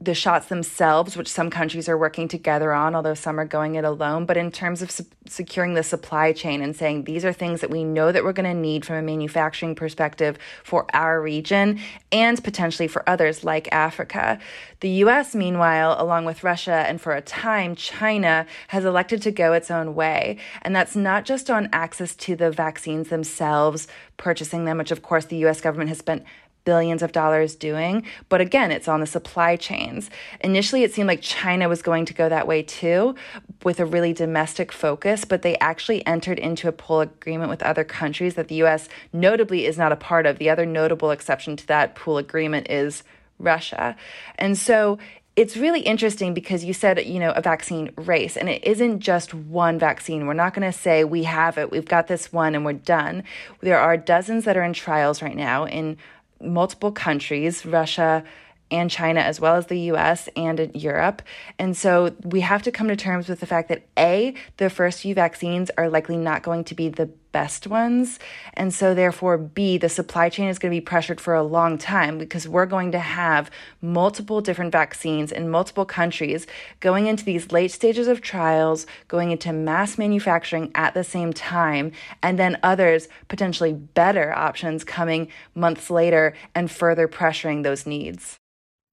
the 0.00 0.14
shots 0.14 0.48
themselves, 0.48 1.16
which 1.16 1.28
some 1.28 1.50
countries 1.50 1.88
are 1.88 1.96
working 1.96 2.26
together 2.26 2.72
on, 2.72 2.96
although 2.96 3.14
some 3.14 3.38
are 3.38 3.44
going 3.44 3.76
it 3.76 3.84
alone. 3.84 4.26
But 4.26 4.36
in 4.36 4.50
terms 4.50 4.82
of 4.82 4.90
su- 4.90 5.06
securing 5.26 5.74
the 5.74 5.84
supply 5.84 6.32
chain 6.32 6.62
and 6.62 6.74
saying 6.74 7.04
these 7.04 7.24
are 7.24 7.32
things 7.32 7.60
that 7.60 7.70
we 7.70 7.84
know 7.84 8.10
that 8.10 8.24
we're 8.24 8.32
going 8.32 8.52
to 8.52 8.60
need 8.60 8.84
from 8.84 8.96
a 8.96 9.02
manufacturing 9.02 9.76
perspective 9.76 10.36
for 10.64 10.86
our 10.92 11.22
region 11.22 11.78
and 12.10 12.42
potentially 12.42 12.88
for 12.88 13.08
others 13.08 13.44
like 13.44 13.68
Africa. 13.70 14.40
The 14.80 14.90
US, 15.04 15.32
meanwhile, 15.32 15.94
along 15.96 16.24
with 16.24 16.42
Russia 16.42 16.84
and 16.88 17.00
for 17.00 17.14
a 17.14 17.22
time 17.22 17.76
China, 17.76 18.46
has 18.68 18.84
elected 18.84 19.22
to 19.22 19.30
go 19.30 19.52
its 19.52 19.70
own 19.70 19.94
way. 19.94 20.38
And 20.62 20.74
that's 20.74 20.96
not 20.96 21.24
just 21.24 21.50
on 21.50 21.68
access 21.72 22.16
to 22.16 22.34
the 22.34 22.50
vaccines 22.50 23.10
themselves, 23.10 23.86
purchasing 24.16 24.64
them, 24.64 24.78
which 24.78 24.90
of 24.90 25.02
course 25.02 25.26
the 25.26 25.44
US 25.46 25.60
government 25.60 25.88
has 25.88 25.98
spent 25.98 26.24
billions 26.64 27.02
of 27.02 27.12
dollars 27.12 27.54
doing. 27.54 28.04
But 28.28 28.40
again, 28.40 28.70
it's 28.70 28.88
on 28.88 29.00
the 29.00 29.06
supply 29.06 29.56
chains. 29.56 30.10
Initially, 30.40 30.82
it 30.82 30.92
seemed 30.92 31.08
like 31.08 31.20
China 31.20 31.68
was 31.68 31.82
going 31.82 32.04
to 32.06 32.14
go 32.14 32.28
that 32.28 32.46
way 32.46 32.62
too, 32.62 33.14
with 33.62 33.80
a 33.80 33.86
really 33.86 34.12
domestic 34.12 34.72
focus, 34.72 35.24
but 35.24 35.42
they 35.42 35.56
actually 35.58 36.06
entered 36.06 36.38
into 36.38 36.68
a 36.68 36.72
pool 36.72 37.00
agreement 37.00 37.50
with 37.50 37.62
other 37.62 37.84
countries 37.84 38.34
that 38.34 38.48
the 38.48 38.62
US 38.62 38.88
notably 39.12 39.66
is 39.66 39.78
not 39.78 39.92
a 39.92 39.96
part 39.96 40.26
of. 40.26 40.38
The 40.38 40.50
other 40.50 40.66
notable 40.66 41.10
exception 41.10 41.56
to 41.56 41.66
that 41.68 41.94
pool 41.94 42.18
agreement 42.18 42.70
is 42.70 43.02
Russia. 43.38 43.96
And 44.36 44.56
so 44.56 44.98
it's 45.36 45.56
really 45.56 45.80
interesting 45.80 46.32
because 46.32 46.64
you 46.64 46.72
said, 46.72 47.04
you 47.04 47.18
know, 47.18 47.32
a 47.32 47.40
vaccine 47.40 47.90
race, 47.96 48.36
and 48.36 48.48
it 48.48 48.64
isn't 48.64 49.00
just 49.00 49.34
one 49.34 49.78
vaccine. 49.78 50.26
We're 50.26 50.34
not 50.34 50.54
going 50.54 50.70
to 50.70 50.76
say 50.76 51.02
we 51.02 51.24
have 51.24 51.58
it, 51.58 51.72
we've 51.72 51.84
got 51.84 52.06
this 52.06 52.32
one, 52.32 52.54
and 52.54 52.64
we're 52.64 52.74
done. 52.74 53.24
There 53.60 53.80
are 53.80 53.96
dozens 53.96 54.44
that 54.44 54.56
are 54.56 54.62
in 54.62 54.74
trials 54.74 55.22
right 55.22 55.36
now 55.36 55.66
in 55.66 55.96
multiple 56.40 56.92
countries, 56.92 57.64
Russia 57.64 58.24
and 58.70 58.90
China, 58.90 59.20
as 59.20 59.40
well 59.40 59.56
as 59.56 59.66
the 59.66 59.78
US 59.92 60.28
and 60.36 60.70
Europe. 60.74 61.22
And 61.58 61.76
so 61.76 62.14
we 62.24 62.40
have 62.40 62.62
to 62.62 62.72
come 62.72 62.88
to 62.88 62.96
terms 62.96 63.28
with 63.28 63.40
the 63.40 63.46
fact 63.46 63.68
that 63.68 63.86
A, 63.98 64.34
the 64.56 64.70
first 64.70 65.00
few 65.00 65.14
vaccines 65.14 65.70
are 65.76 65.88
likely 65.88 66.16
not 66.16 66.42
going 66.42 66.64
to 66.64 66.74
be 66.74 66.88
the 66.88 67.10
best 67.34 67.66
ones. 67.66 68.20
And 68.54 68.72
so, 68.72 68.94
therefore, 68.94 69.36
B, 69.36 69.76
the 69.76 69.88
supply 69.88 70.28
chain 70.28 70.48
is 70.48 70.60
going 70.60 70.70
to 70.70 70.80
be 70.80 70.80
pressured 70.80 71.20
for 71.20 71.34
a 71.34 71.42
long 71.42 71.76
time 71.76 72.16
because 72.16 72.48
we're 72.48 72.64
going 72.64 72.92
to 72.92 73.00
have 73.00 73.50
multiple 73.82 74.40
different 74.40 74.70
vaccines 74.70 75.32
in 75.32 75.50
multiple 75.50 75.84
countries 75.84 76.46
going 76.78 77.08
into 77.08 77.24
these 77.24 77.50
late 77.50 77.72
stages 77.72 78.06
of 78.06 78.20
trials, 78.20 78.86
going 79.08 79.32
into 79.32 79.52
mass 79.52 79.98
manufacturing 79.98 80.70
at 80.76 80.94
the 80.94 81.04
same 81.04 81.32
time, 81.32 81.90
and 82.22 82.38
then 82.38 82.56
others, 82.62 83.08
potentially 83.26 83.72
better 83.72 84.32
options, 84.32 84.84
coming 84.84 85.28
months 85.56 85.90
later 85.90 86.34
and 86.54 86.70
further 86.70 87.08
pressuring 87.08 87.64
those 87.64 87.84
needs. 87.84 88.38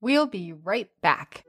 We'll 0.01 0.25
be 0.25 0.51
right 0.51 0.89
back. 1.03 1.45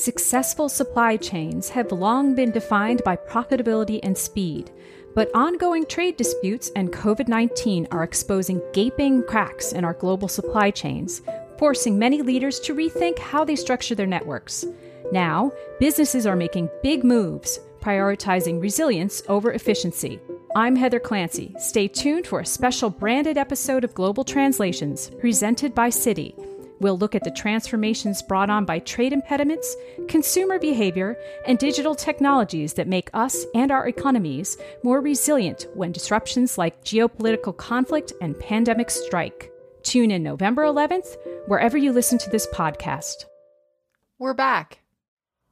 Successful 0.00 0.68
supply 0.68 1.16
chains 1.16 1.68
have 1.70 1.92
long 1.92 2.34
been 2.34 2.50
defined 2.52 3.02
by 3.04 3.16
profitability 3.16 4.00
and 4.02 4.16
speed, 4.16 4.70
but 5.14 5.34
ongoing 5.34 5.86
trade 5.86 6.16
disputes 6.16 6.70
and 6.76 6.92
COVID 6.92 7.28
19 7.28 7.88
are 7.90 8.04
exposing 8.04 8.62
gaping 8.72 9.22
cracks 9.24 9.72
in 9.72 9.84
our 9.84 9.94
global 9.94 10.28
supply 10.28 10.70
chains, 10.70 11.22
forcing 11.58 11.98
many 11.98 12.22
leaders 12.22 12.60
to 12.60 12.74
rethink 12.74 13.18
how 13.18 13.44
they 13.44 13.56
structure 13.56 13.94
their 13.94 14.06
networks. 14.06 14.64
Now, 15.12 15.52
businesses 15.78 16.26
are 16.26 16.36
making 16.36 16.70
big 16.82 17.04
moves, 17.04 17.58
prioritizing 17.80 18.60
resilience 18.60 19.22
over 19.28 19.52
efficiency. 19.52 20.20
I'm 20.56 20.76
Heather 20.76 21.00
Clancy. 21.00 21.54
Stay 21.58 21.88
tuned 21.88 22.26
for 22.26 22.40
a 22.40 22.46
special 22.46 22.90
branded 22.90 23.38
episode 23.38 23.84
of 23.84 23.94
Global 23.94 24.24
Translations 24.24 25.10
presented 25.20 25.74
by 25.74 25.90
Citi. 25.90 26.34
We'll 26.80 26.96
look 26.96 27.14
at 27.14 27.24
the 27.24 27.30
transformations 27.30 28.22
brought 28.22 28.48
on 28.48 28.64
by 28.64 28.78
trade 28.78 29.12
impediments, 29.12 29.76
consumer 30.08 30.58
behavior, 30.58 31.16
and 31.46 31.58
digital 31.58 31.94
technologies 31.94 32.72
that 32.74 32.88
make 32.88 33.10
us 33.12 33.44
and 33.54 33.70
our 33.70 33.86
economies 33.86 34.56
more 34.82 35.02
resilient 35.02 35.66
when 35.74 35.92
disruptions 35.92 36.56
like 36.56 36.82
geopolitical 36.82 37.54
conflict 37.54 38.14
and 38.22 38.34
pandemics 38.36 38.92
strike. 38.92 39.52
Tune 39.82 40.10
in 40.10 40.22
November 40.22 40.62
11th, 40.64 41.16
wherever 41.46 41.76
you 41.76 41.92
listen 41.92 42.16
to 42.18 42.30
this 42.30 42.46
podcast. 42.46 43.26
We're 44.18 44.34
back. 44.34 44.80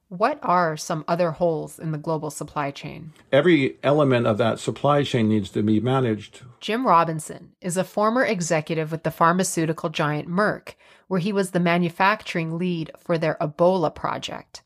What 0.09 0.39
are 0.43 0.79
some 0.79 1.05
other 1.07 1.33
holes 1.33 1.79
in 1.79 1.93
the 1.93 1.99
global 1.99 2.31
supply 2.31 2.71
chain? 2.71 3.13
Every 3.31 3.77
element 3.83 4.27
of 4.27 4.39
that 4.39 4.59
supply 4.59 5.03
chain 5.03 5.29
needs 5.29 5.51
to 5.51 5.63
be 5.63 5.81
managed. 5.81 6.41
Jim 6.61 6.87
Robinson 6.87 7.53
is 7.61 7.77
a 7.77 7.85
former 7.85 8.25
executive 8.25 8.91
with 8.91 9.03
the 9.03 9.11
pharmaceutical 9.11 9.91
giant 9.91 10.27
Merck, 10.27 10.75
where 11.09 11.21
he 11.21 11.33
was 11.33 11.51
the 11.51 11.61
manufacturing 11.61 12.57
lead 12.57 12.91
for 12.99 13.19
their 13.19 13.37
Ebola 13.41 13.95
project. 13.95 14.63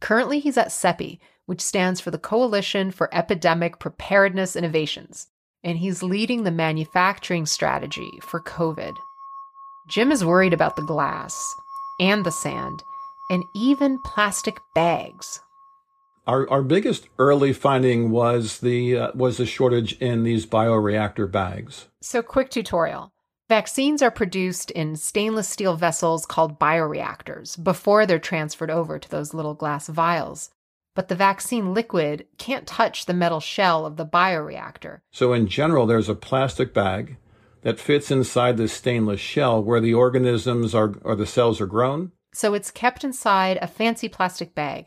Currently, 0.00 0.40
he's 0.40 0.58
at 0.58 0.68
CEPI, 0.68 1.18
which 1.46 1.60
stands 1.60 2.00
for 2.00 2.10
the 2.10 2.18
Coalition 2.18 2.90
for 2.90 3.14
Epidemic 3.14 3.78
Preparedness 3.78 4.56
Innovations, 4.56 5.28
and 5.62 5.78
he's 5.78 6.02
leading 6.02 6.42
the 6.42 6.50
manufacturing 6.50 7.46
strategy 7.46 8.10
for 8.22 8.40
COVID. 8.40 8.94
Jim 9.88 10.10
is 10.10 10.24
worried 10.24 10.52
about 10.52 10.76
the 10.76 10.82
glass 10.82 11.54
and 12.00 12.24
the 12.24 12.32
sand 12.32 12.82
and 13.30 13.44
even 13.54 13.98
plastic 14.04 14.58
bags. 14.74 15.40
Our, 16.26 16.48
our 16.50 16.62
biggest 16.62 17.08
early 17.18 17.52
finding 17.52 18.10
was 18.10 18.60
the 18.60 18.96
uh, 18.96 19.10
was 19.14 19.36
the 19.36 19.44
shortage 19.44 19.98
in 20.00 20.22
these 20.22 20.46
bioreactor 20.46 21.30
bags. 21.30 21.88
So 22.00 22.22
quick 22.22 22.48
tutorial. 22.48 23.13
Vaccines 23.54 24.02
are 24.02 24.10
produced 24.10 24.72
in 24.72 24.96
stainless 24.96 25.48
steel 25.48 25.76
vessels 25.76 26.26
called 26.26 26.58
bioreactors 26.58 27.62
before 27.62 28.04
they're 28.04 28.18
transferred 28.18 28.68
over 28.68 28.98
to 28.98 29.08
those 29.08 29.32
little 29.32 29.54
glass 29.54 29.86
vials. 29.86 30.50
But 30.96 31.06
the 31.06 31.14
vaccine 31.14 31.72
liquid 31.72 32.26
can't 32.36 32.66
touch 32.66 33.06
the 33.06 33.14
metal 33.14 33.38
shell 33.38 33.86
of 33.86 33.96
the 33.96 34.04
bioreactor. 34.04 35.02
So 35.12 35.32
in 35.32 35.46
general 35.46 35.86
there's 35.86 36.08
a 36.08 36.16
plastic 36.16 36.74
bag 36.74 37.16
that 37.62 37.78
fits 37.78 38.10
inside 38.10 38.56
the 38.56 38.66
stainless 38.66 39.20
shell 39.20 39.62
where 39.62 39.80
the 39.80 39.94
organisms 39.94 40.74
are 40.74 40.94
or 41.04 41.14
the 41.14 41.24
cells 41.24 41.60
are 41.60 41.66
grown 41.66 42.10
so 42.32 42.54
it's 42.54 42.72
kept 42.72 43.04
inside 43.04 43.60
a 43.62 43.68
fancy 43.68 44.08
plastic 44.08 44.56
bag. 44.56 44.86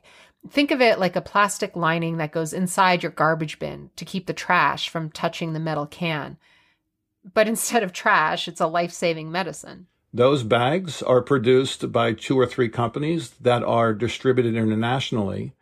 Think 0.50 0.72
of 0.72 0.82
it 0.82 1.00
like 1.00 1.16
a 1.16 1.22
plastic 1.22 1.78
lining 1.78 2.18
that 2.18 2.34
goes 2.34 2.52
inside 2.52 3.02
your 3.02 3.14
garbage 3.14 3.60
bin 3.60 3.92
to 3.96 4.04
keep 4.04 4.28
the 4.28 4.34
trash 4.34 4.90
from 4.90 5.10
touching 5.10 5.54
the 5.54 5.60
metal 5.62 5.86
can. 5.86 6.38
But 7.34 7.48
instead 7.48 7.84
of 7.84 7.94
trash, 7.94 8.48
it's 8.48 8.62
a 8.62 8.68
life 8.68 8.92
saving 8.92 9.32
medicine. 9.32 9.88
Those 10.14 10.44
bags 10.44 11.02
are 11.04 11.22
produced 11.22 11.92
by 11.92 12.14
two 12.14 12.40
or 12.40 12.46
three 12.46 12.70
companies 12.70 13.32
that 13.42 13.64
are 13.64 13.94
distributed 13.94 14.56
internationally. 14.56 15.54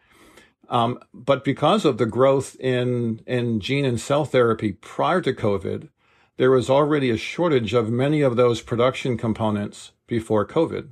Um, 0.70 1.00
but 1.14 1.44
because 1.44 1.86
of 1.86 1.98
the 1.98 2.06
growth 2.06 2.56
in, 2.60 3.22
in 3.28 3.60
gene 3.60 3.86
and 3.86 4.00
cell 4.00 4.26
therapy 4.26 4.74
prior 4.74 5.22
to 5.22 5.34
COVID, 5.34 5.90
there 6.38 6.52
was 6.52 6.70
already 6.70 7.10
a 7.10 7.18
shortage 7.18 7.74
of 7.74 7.90
many 7.90 8.22
of 8.22 8.36
those 8.36 8.62
production 8.62 9.18
components 9.18 9.92
before 10.08 10.46
COVID. 10.46 10.90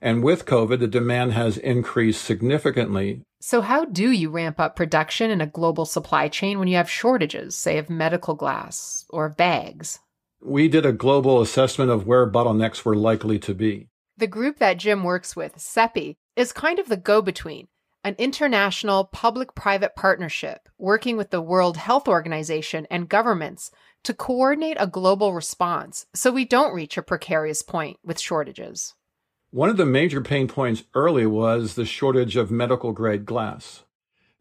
And 0.00 0.22
with 0.22 0.46
COVID, 0.46 0.78
the 0.78 0.86
demand 0.86 1.32
has 1.32 1.56
increased 1.58 2.22
significantly. 2.22 3.22
So, 3.40 3.60
how 3.60 3.84
do 3.84 4.10
you 4.10 4.30
ramp 4.30 4.58
up 4.58 4.76
production 4.76 5.30
in 5.30 5.40
a 5.40 5.46
global 5.46 5.84
supply 5.84 6.28
chain 6.28 6.58
when 6.58 6.68
you 6.68 6.76
have 6.76 6.90
shortages, 6.90 7.54
say, 7.54 7.76
of 7.78 7.90
medical 7.90 8.34
glass 8.34 9.04
or 9.10 9.28
bags? 9.28 10.00
We 10.40 10.68
did 10.68 10.86
a 10.86 10.92
global 10.92 11.40
assessment 11.40 11.90
of 11.90 12.06
where 12.06 12.30
bottlenecks 12.30 12.84
were 12.84 12.96
likely 12.96 13.38
to 13.40 13.54
be. 13.54 13.88
The 14.16 14.26
group 14.26 14.58
that 14.58 14.78
Jim 14.78 15.04
works 15.04 15.36
with, 15.36 15.56
CEPI, 15.56 16.16
is 16.36 16.52
kind 16.52 16.78
of 16.78 16.88
the 16.88 16.96
go 16.96 17.20
between, 17.20 17.68
an 18.02 18.14
international 18.18 19.04
public 19.04 19.54
private 19.54 19.94
partnership 19.94 20.68
working 20.78 21.16
with 21.16 21.30
the 21.30 21.42
World 21.42 21.76
Health 21.76 22.08
Organization 22.08 22.86
and 22.90 23.08
governments 23.08 23.70
to 24.04 24.14
coordinate 24.14 24.76
a 24.80 24.86
global 24.86 25.34
response 25.34 26.06
so 26.14 26.30
we 26.30 26.44
don't 26.44 26.74
reach 26.74 26.96
a 26.96 27.02
precarious 27.02 27.62
point 27.62 27.98
with 28.04 28.20
shortages. 28.20 28.94
One 29.56 29.70
of 29.70 29.78
the 29.78 29.86
major 29.86 30.20
pain 30.20 30.48
points 30.48 30.84
early 30.92 31.24
was 31.24 31.76
the 31.76 31.86
shortage 31.86 32.36
of 32.36 32.50
medical 32.50 32.92
grade 32.92 33.24
glass. 33.24 33.84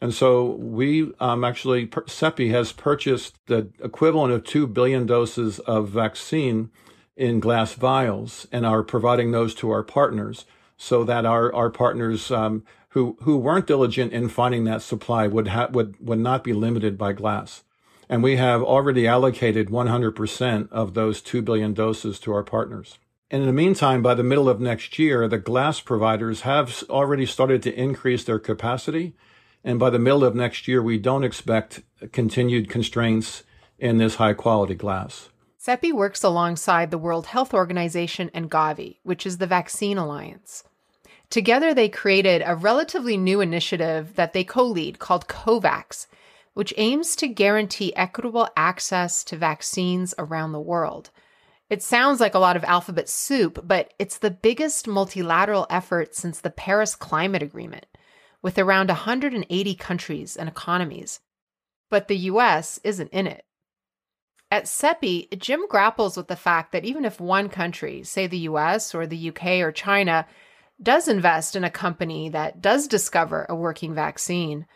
And 0.01 0.13
so 0.13 0.43
we 0.43 1.13
um, 1.21 1.45
actually, 1.45 1.87
CEPI 1.87 2.51
has 2.51 2.73
purchased 2.73 3.37
the 3.47 3.69
equivalent 3.81 4.33
of 4.33 4.43
2 4.43 4.67
billion 4.67 5.05
doses 5.05 5.59
of 5.59 5.87
vaccine 5.87 6.69
in 7.15 7.39
glass 7.39 7.75
vials 7.75 8.45
and 8.51 8.65
are 8.65 8.83
providing 8.83 9.31
those 9.31 9.55
to 9.55 9.71
our 9.71 9.83
partners 9.83 10.43
so 10.75 11.05
that 11.05 11.25
our, 11.25 11.53
our 11.55 11.69
partners 11.69 12.29
um, 12.29 12.65
who, 12.89 13.17
who 13.21 13.37
weren't 13.37 13.67
diligent 13.67 14.11
in 14.11 14.27
finding 14.27 14.65
that 14.65 14.81
supply 14.81 15.27
would, 15.27 15.47
ha- 15.47 15.69
would, 15.71 15.95
would 16.05 16.19
not 16.19 16.43
be 16.43 16.51
limited 16.51 16.97
by 16.97 17.13
glass. 17.13 17.63
And 18.09 18.21
we 18.21 18.35
have 18.35 18.61
already 18.61 19.07
allocated 19.07 19.69
100% 19.69 20.69
of 20.73 20.93
those 20.93 21.21
2 21.21 21.41
billion 21.41 21.73
doses 21.73 22.19
to 22.19 22.33
our 22.33 22.43
partners. 22.43 22.99
And 23.35 23.43
in 23.43 23.47
the 23.47 23.53
meantime, 23.53 24.01
by 24.01 24.13
the 24.13 24.23
middle 24.23 24.47
of 24.47 24.61
next 24.61 24.97
year, 24.97 25.27
the 25.27 25.37
glass 25.37 25.81
providers 25.81 26.43
have 26.43 26.85
already 26.89 27.25
started 27.25 27.61
to 27.63 27.77
increase 27.77 28.23
their 28.23 28.39
capacity. 28.39 29.13
And 29.61 29.77
by 29.77 29.89
the 29.89 29.99
middle 29.99 30.23
of 30.23 30.35
next 30.35 30.69
year, 30.69 30.81
we 30.81 30.97
don't 30.97 31.25
expect 31.25 31.81
continued 32.13 32.69
constraints 32.69 33.43
in 33.77 33.97
this 33.97 34.15
high 34.15 34.35
quality 34.35 34.73
glass. 34.73 35.27
CEPI 35.61 35.91
works 35.91 36.23
alongside 36.23 36.91
the 36.91 36.97
World 36.97 37.25
Health 37.25 37.53
Organization 37.53 38.31
and 38.33 38.49
Gavi, 38.49 38.99
which 39.03 39.25
is 39.25 39.37
the 39.37 39.47
Vaccine 39.47 39.97
Alliance. 39.97 40.63
Together, 41.29 41.73
they 41.73 41.89
created 41.89 42.41
a 42.45 42.55
relatively 42.55 43.17
new 43.17 43.41
initiative 43.41 44.15
that 44.15 44.31
they 44.31 44.45
co 44.45 44.63
lead 44.63 44.97
called 44.99 45.27
COVAX, 45.27 46.07
which 46.53 46.73
aims 46.77 47.17
to 47.17 47.27
guarantee 47.27 47.93
equitable 47.97 48.47
access 48.55 49.25
to 49.25 49.35
vaccines 49.35 50.13
around 50.17 50.53
the 50.53 50.61
world. 50.61 51.09
It 51.69 51.81
sounds 51.81 52.19
like 52.19 52.35
a 52.35 52.39
lot 52.39 52.55
of 52.55 52.63
alphabet 52.63 53.09
soup, 53.09 53.59
but 53.63 53.93
it's 53.97 54.19
the 54.19 54.29
biggest 54.29 54.87
multilateral 54.87 55.65
effort 55.69 56.15
since 56.15 56.39
the 56.39 56.51
Paris 56.51 56.95
Climate 56.95 57.41
Agreement, 57.41 57.87
with 58.41 58.59
around 58.59 58.89
180 58.89 59.75
countries 59.75 60.37
and 60.37 60.47
economies. 60.47 61.21
But 61.89 62.07
the 62.07 62.17
US 62.17 62.79
isn't 62.83 63.11
in 63.11 63.25
it. 63.25 63.45
At 64.51 64.65
CEPI, 64.65 65.39
Jim 65.39 65.67
grapples 65.67 66.15
with 66.15 66.27
the 66.27 66.35
fact 66.35 66.71
that 66.71 66.85
even 66.85 67.03
if 67.03 67.19
one 67.19 67.49
country, 67.49 68.03
say 68.03 68.27
the 68.27 68.47
US 68.49 68.93
or 68.93 69.07
the 69.07 69.29
UK 69.29 69.61
or 69.61 69.71
China, 69.71 70.27
does 70.81 71.07
invest 71.07 71.55
in 71.55 71.63
a 71.63 71.71
company 71.71 72.29
that 72.29 72.61
does 72.61 72.87
discover 72.87 73.47
a 73.49 73.55
working 73.55 73.95
vaccine, 73.95 74.67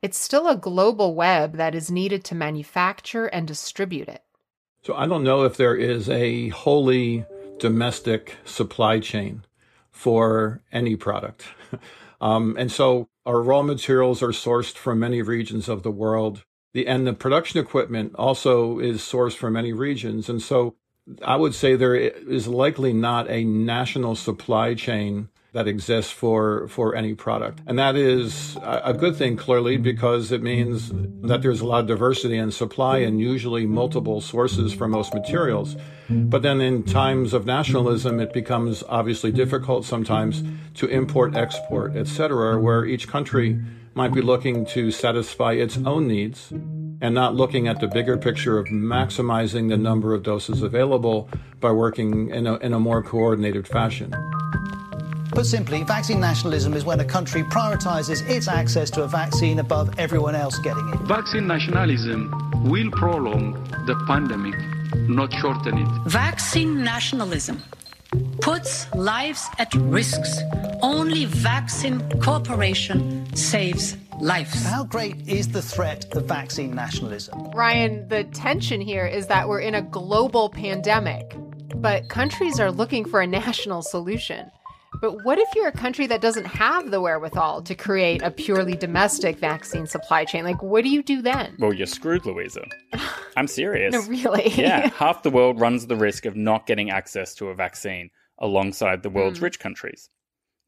it's 0.00 0.18
still 0.18 0.48
a 0.48 0.56
global 0.56 1.14
web 1.14 1.56
that 1.56 1.74
is 1.76 1.88
needed 1.88 2.24
to 2.24 2.34
manufacture 2.34 3.26
and 3.26 3.46
distribute 3.46 4.08
it. 4.08 4.24
So 4.82 4.94
I 4.94 5.06
don't 5.06 5.22
know 5.22 5.44
if 5.44 5.56
there 5.56 5.76
is 5.76 6.08
a 6.08 6.48
wholly 6.48 7.24
domestic 7.60 8.36
supply 8.44 8.98
chain 8.98 9.44
for 9.92 10.60
any 10.72 10.96
product. 10.96 11.44
um, 12.20 12.56
and 12.58 12.70
so 12.72 13.08
our 13.24 13.40
raw 13.40 13.62
materials 13.62 14.22
are 14.22 14.28
sourced 14.28 14.76
from 14.76 14.98
many 14.98 15.22
regions 15.22 15.68
of 15.68 15.84
the 15.84 15.92
world. 15.92 16.44
The, 16.74 16.88
and 16.88 17.06
the 17.06 17.12
production 17.12 17.60
equipment 17.60 18.16
also 18.16 18.80
is 18.80 19.02
sourced 19.02 19.36
from 19.36 19.52
many 19.52 19.72
regions. 19.72 20.28
And 20.28 20.42
so 20.42 20.74
I 21.24 21.36
would 21.36 21.54
say 21.54 21.76
there 21.76 21.94
is 21.94 22.48
likely 22.48 22.92
not 22.92 23.30
a 23.30 23.44
national 23.44 24.16
supply 24.16 24.74
chain 24.74 25.28
that 25.52 25.68
exists 25.68 26.10
for 26.10 26.66
for 26.68 26.94
any 26.94 27.14
product 27.14 27.60
and 27.66 27.78
that 27.78 27.94
is 27.94 28.56
a 28.62 28.94
good 28.94 29.14
thing 29.14 29.36
clearly 29.36 29.76
because 29.76 30.32
it 30.32 30.42
means 30.42 30.90
that 31.20 31.42
there's 31.42 31.60
a 31.60 31.66
lot 31.66 31.80
of 31.80 31.86
diversity 31.86 32.38
in 32.38 32.50
supply 32.50 32.98
and 32.98 33.20
usually 33.20 33.66
multiple 33.66 34.20
sources 34.20 34.72
for 34.72 34.88
most 34.88 35.12
materials 35.12 35.76
but 36.08 36.42
then 36.42 36.60
in 36.60 36.82
times 36.82 37.34
of 37.34 37.44
nationalism 37.44 38.18
it 38.18 38.32
becomes 38.32 38.82
obviously 38.88 39.30
difficult 39.30 39.84
sometimes 39.84 40.42
to 40.74 40.86
import 40.86 41.36
export 41.36 41.96
etc 41.96 42.58
where 42.58 42.84
each 42.86 43.06
country 43.06 43.60
might 43.94 44.12
be 44.14 44.22
looking 44.22 44.64
to 44.64 44.90
satisfy 44.90 45.52
its 45.52 45.76
own 45.84 46.08
needs 46.08 46.50
and 47.02 47.14
not 47.14 47.34
looking 47.34 47.68
at 47.68 47.80
the 47.80 47.88
bigger 47.88 48.16
picture 48.16 48.58
of 48.58 48.66
maximizing 48.68 49.68
the 49.68 49.76
number 49.76 50.14
of 50.14 50.22
doses 50.22 50.62
available 50.62 51.28
by 51.60 51.70
working 51.70 52.30
in 52.30 52.46
a, 52.46 52.54
in 52.58 52.72
a 52.72 52.80
more 52.80 53.02
coordinated 53.02 53.66
fashion. 53.66 54.14
Put 55.32 55.46
simply, 55.46 55.82
vaccine 55.82 56.20
nationalism 56.20 56.74
is 56.74 56.84
when 56.84 57.00
a 57.00 57.06
country 57.06 57.42
prioritizes 57.42 58.28
its 58.28 58.48
access 58.48 58.90
to 58.90 59.02
a 59.02 59.08
vaccine 59.08 59.60
above 59.60 59.98
everyone 59.98 60.34
else 60.34 60.58
getting 60.58 60.86
it. 60.90 61.00
Vaccine 61.00 61.46
nationalism 61.46 62.30
will 62.64 62.90
prolong 62.90 63.54
the 63.86 63.96
pandemic, 64.06 64.54
not 65.08 65.32
shorten 65.32 65.78
it. 65.78 65.88
Vaccine 66.06 66.84
nationalism 66.84 67.62
puts 68.42 68.92
lives 68.94 69.48
at 69.58 69.74
risks. 69.74 70.38
Only 70.82 71.24
vaccine 71.24 72.06
cooperation 72.20 73.34
saves 73.34 73.96
lives. 74.20 74.62
How 74.66 74.84
great 74.84 75.26
is 75.26 75.48
the 75.48 75.62
threat 75.62 76.14
of 76.14 76.26
vaccine 76.26 76.74
nationalism? 76.74 77.50
Ryan, 77.52 78.06
the 78.08 78.24
tension 78.24 78.82
here 78.82 79.06
is 79.06 79.28
that 79.28 79.48
we're 79.48 79.60
in 79.60 79.76
a 79.76 79.82
global 79.82 80.50
pandemic, 80.50 81.34
but 81.76 82.10
countries 82.10 82.60
are 82.60 82.70
looking 82.70 83.06
for 83.06 83.22
a 83.22 83.26
national 83.26 83.80
solution. 83.80 84.50
But 85.02 85.24
what 85.24 85.38
if 85.40 85.48
you're 85.56 85.66
a 85.66 85.72
country 85.72 86.06
that 86.06 86.20
doesn't 86.20 86.44
have 86.46 86.92
the 86.92 87.00
wherewithal 87.00 87.62
to 87.62 87.74
create 87.74 88.22
a 88.22 88.30
purely 88.30 88.76
domestic 88.76 89.36
vaccine 89.36 89.84
supply 89.88 90.24
chain? 90.24 90.44
Like, 90.44 90.62
what 90.62 90.84
do 90.84 90.90
you 90.90 91.02
do 91.02 91.20
then? 91.20 91.56
Well, 91.58 91.72
you're 91.72 91.88
screwed, 91.88 92.22
Luiza. 92.22 92.64
I'm 93.36 93.48
serious. 93.48 93.92
No, 93.92 94.00
really? 94.08 94.48
yeah, 94.50 94.90
half 94.90 95.24
the 95.24 95.30
world 95.30 95.58
runs 95.60 95.88
the 95.88 95.96
risk 95.96 96.24
of 96.24 96.36
not 96.36 96.66
getting 96.68 96.90
access 96.90 97.34
to 97.34 97.48
a 97.48 97.54
vaccine 97.54 98.10
alongside 98.38 99.02
the 99.02 99.10
world's 99.10 99.40
Hmm. 99.40 99.44
rich 99.46 99.58
countries. 99.58 100.08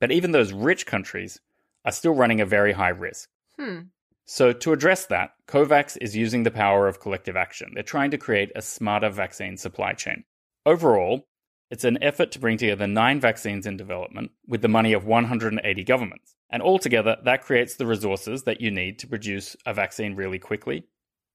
But 0.01 0.11
even 0.11 0.33
those 0.33 0.53
rich 0.53 0.85
countries 0.85 1.41
are 1.85 1.93
still 1.93 2.15
running 2.15 2.41
a 2.41 2.47
very 2.47 2.73
high 2.73 2.89
risk. 2.89 3.29
Hmm. 3.57 3.83
So, 4.27 4.53
to 4.53 4.73
address 4.73 5.07
that, 5.07 5.31
COVAX 5.47 5.97
is 6.01 6.17
using 6.17 6.43
the 6.43 6.51
power 6.51 6.89
of 6.89 6.99
collective 6.99 7.37
action. 7.37 7.71
They're 7.75 7.83
trying 7.85 8.11
to 8.11 8.19
create 8.19 8.51
a 8.57 8.63
smarter 8.63 9.11
vaccine 9.11 9.57
supply 9.59 9.93
chain. 9.93 10.25
Overall, 10.67 11.29
it's 11.71 11.85
an 11.85 12.03
effort 12.03 12.33
to 12.33 12.39
bring 12.39 12.57
together 12.57 12.87
nine 12.87 13.21
vaccines 13.21 13.67
in 13.67 13.77
development 13.77 14.31
with 14.47 14.63
the 14.63 14.69
money 14.69 14.93
of 14.93 15.07
180 15.07 15.85
governments. 15.85 16.35
And 16.51 16.63
altogether, 16.63 17.17
that 17.25 17.43
creates 17.43 17.77
the 17.77 17.87
resources 17.87 18.45
that 18.45 18.61
you 18.61 18.71
need 18.71 18.99
to 19.01 19.07
produce 19.07 19.57
a 19.67 19.75
vaccine 19.75 20.15
really 20.15 20.39
quickly, 20.39 20.87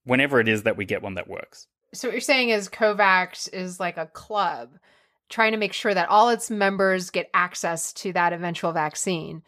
whenever 0.06 0.40
it 0.40 0.48
is 0.48 0.64
that 0.64 0.78
we 0.78 0.86
get 0.86 1.02
one 1.02 1.16
that 1.16 1.28
works. 1.28 1.68
So, 1.94 2.08
what 2.08 2.14
you're 2.14 2.22
saying 2.22 2.50
is 2.50 2.70
COVAX 2.70 3.52
is 3.52 3.80
like 3.80 3.98
a 3.98 4.06
club 4.06 4.70
trying 5.28 5.52
to 5.52 5.58
make 5.58 5.74
sure 5.74 5.94
that 5.94 6.10
all 6.10 6.30
its 6.30 6.50
members 6.50 7.10
get 7.10 7.30
access 7.34 7.94
to 7.94 8.14
that 8.14 8.34
eventual 8.34 8.72
vaccine. 8.72 9.44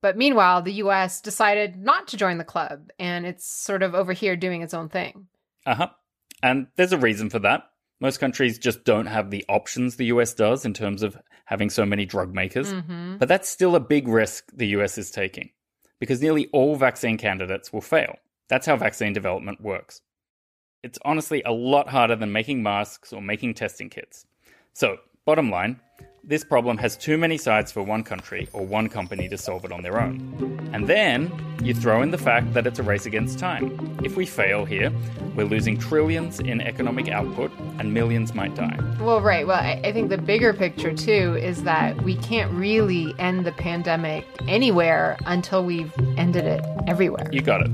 But 0.00 0.16
meanwhile, 0.16 0.62
the 0.62 0.74
US 0.74 1.20
decided 1.20 1.76
not 1.76 2.08
to 2.08 2.16
join 2.16 2.38
the 2.38 2.44
club, 2.44 2.90
and 2.98 3.26
it's 3.26 3.46
sort 3.46 3.82
of 3.82 3.94
over 3.94 4.12
here 4.12 4.36
doing 4.36 4.62
its 4.62 4.74
own 4.74 4.88
thing. 4.88 5.26
Uh 5.64 5.74
huh. 5.74 5.88
And 6.42 6.66
there's 6.76 6.92
a 6.92 6.98
reason 6.98 7.30
for 7.30 7.38
that. 7.40 7.64
Most 8.02 8.18
countries 8.18 8.58
just 8.58 8.82
don't 8.82 9.06
have 9.06 9.30
the 9.30 9.44
options 9.48 9.94
the 9.94 10.06
US 10.06 10.34
does 10.34 10.64
in 10.64 10.74
terms 10.74 11.04
of 11.04 11.16
having 11.44 11.70
so 11.70 11.86
many 11.86 12.04
drug 12.04 12.34
makers. 12.34 12.74
Mhm. 12.74 13.20
But 13.20 13.28
that's 13.28 13.48
still 13.48 13.76
a 13.76 13.80
big 13.80 14.08
risk 14.08 14.50
the 14.52 14.66
US 14.76 14.98
is 14.98 15.12
taking 15.12 15.50
because 16.00 16.20
nearly 16.20 16.48
all 16.48 16.74
vaccine 16.74 17.16
candidates 17.16 17.72
will 17.72 17.80
fail. 17.80 18.16
That's 18.48 18.66
how 18.66 18.76
vaccine 18.76 19.12
development 19.12 19.60
works. 19.60 20.02
It's 20.82 20.98
honestly 21.04 21.44
a 21.44 21.52
lot 21.52 21.90
harder 21.90 22.16
than 22.16 22.32
making 22.32 22.60
masks 22.60 23.12
or 23.12 23.22
making 23.22 23.54
testing 23.54 23.88
kits. 23.88 24.26
So, 24.72 24.96
bottom 25.24 25.48
line, 25.48 25.78
this 26.24 26.44
problem 26.44 26.78
has 26.78 26.96
too 26.96 27.18
many 27.18 27.36
sides 27.36 27.72
for 27.72 27.82
one 27.82 28.04
country 28.04 28.48
or 28.52 28.64
one 28.64 28.88
company 28.88 29.28
to 29.28 29.36
solve 29.36 29.64
it 29.64 29.72
on 29.72 29.82
their 29.82 30.00
own. 30.00 30.70
And 30.72 30.86
then 30.86 31.32
you 31.62 31.74
throw 31.74 32.00
in 32.00 32.12
the 32.12 32.18
fact 32.18 32.54
that 32.54 32.64
it's 32.64 32.78
a 32.78 32.82
race 32.82 33.06
against 33.06 33.40
time. 33.40 33.98
If 34.04 34.16
we 34.16 34.24
fail 34.24 34.64
here, 34.64 34.92
we're 35.34 35.46
losing 35.46 35.76
trillions 35.76 36.38
in 36.38 36.60
economic 36.60 37.08
output 37.08 37.50
and 37.78 37.92
millions 37.92 38.34
might 38.34 38.54
die. 38.54 38.78
Well, 39.00 39.20
right. 39.20 39.44
Well, 39.46 39.58
I, 39.58 39.80
I 39.82 39.92
think 39.92 40.10
the 40.10 40.18
bigger 40.18 40.54
picture, 40.54 40.94
too, 40.94 41.36
is 41.36 41.64
that 41.64 42.00
we 42.02 42.16
can't 42.18 42.52
really 42.52 43.14
end 43.18 43.44
the 43.44 43.52
pandemic 43.52 44.24
anywhere 44.46 45.18
until 45.26 45.64
we've 45.64 45.92
ended 46.16 46.44
it 46.44 46.64
everywhere. 46.86 47.28
You 47.32 47.42
got 47.42 47.62
it. 47.62 47.70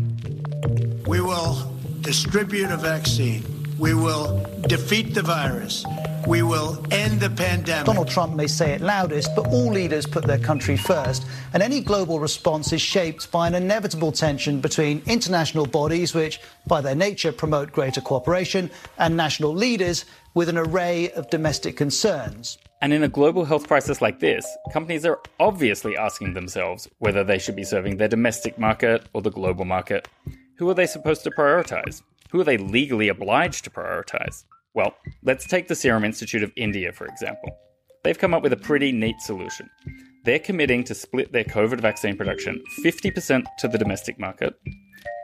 We 1.06 1.20
will 1.20 1.70
distribute 2.00 2.70
a 2.70 2.78
vaccine. 2.78 3.57
We 3.78 3.94
will 3.94 4.44
defeat 4.62 5.14
the 5.14 5.22
virus. 5.22 5.84
We 6.26 6.42
will 6.42 6.84
end 6.90 7.20
the 7.20 7.30
pandemic. 7.30 7.86
Donald 7.86 8.08
Trump 8.08 8.34
may 8.34 8.48
say 8.48 8.72
it 8.72 8.80
loudest, 8.80 9.30
but 9.36 9.46
all 9.46 9.70
leaders 9.70 10.04
put 10.04 10.24
their 10.26 10.38
country 10.38 10.76
first, 10.76 11.24
and 11.54 11.62
any 11.62 11.80
global 11.80 12.18
response 12.18 12.72
is 12.72 12.82
shaped 12.82 13.30
by 13.30 13.46
an 13.46 13.54
inevitable 13.54 14.10
tension 14.10 14.60
between 14.60 15.00
international 15.06 15.64
bodies, 15.64 16.12
which 16.12 16.40
by 16.66 16.80
their 16.80 16.96
nature 16.96 17.30
promote 17.30 17.70
greater 17.70 18.00
cooperation, 18.00 18.68
and 18.98 19.16
national 19.16 19.54
leaders 19.54 20.04
with 20.34 20.48
an 20.48 20.58
array 20.58 21.12
of 21.12 21.30
domestic 21.30 21.76
concerns. 21.76 22.58
And 22.82 22.92
in 22.92 23.04
a 23.04 23.08
global 23.08 23.44
health 23.44 23.68
crisis 23.68 24.02
like 24.02 24.18
this, 24.18 24.44
companies 24.72 25.06
are 25.06 25.20
obviously 25.38 25.96
asking 25.96 26.34
themselves 26.34 26.88
whether 26.98 27.22
they 27.22 27.38
should 27.38 27.56
be 27.56 27.64
serving 27.64 27.96
their 27.96 28.08
domestic 28.08 28.58
market 28.58 29.06
or 29.12 29.22
the 29.22 29.30
global 29.30 29.64
market. 29.64 30.08
Who 30.56 30.68
are 30.68 30.74
they 30.74 30.86
supposed 30.86 31.22
to 31.22 31.30
prioritize? 31.30 32.02
Who 32.30 32.40
are 32.40 32.44
they 32.44 32.58
legally 32.58 33.08
obliged 33.08 33.64
to 33.64 33.70
prioritize? 33.70 34.44
Well, 34.74 34.94
let's 35.22 35.46
take 35.46 35.68
the 35.68 35.74
Serum 35.74 36.04
Institute 36.04 36.42
of 36.42 36.52
India, 36.56 36.92
for 36.92 37.06
example. 37.06 37.56
They've 38.04 38.18
come 38.18 38.34
up 38.34 38.42
with 38.42 38.52
a 38.52 38.56
pretty 38.56 38.92
neat 38.92 39.20
solution. 39.20 39.68
They're 40.24 40.38
committing 40.38 40.84
to 40.84 40.94
split 40.94 41.32
their 41.32 41.44
COVID 41.44 41.80
vaccine 41.80 42.16
production 42.16 42.62
50% 42.84 43.44
to 43.58 43.68
the 43.68 43.78
domestic 43.78 44.18
market 44.18 44.54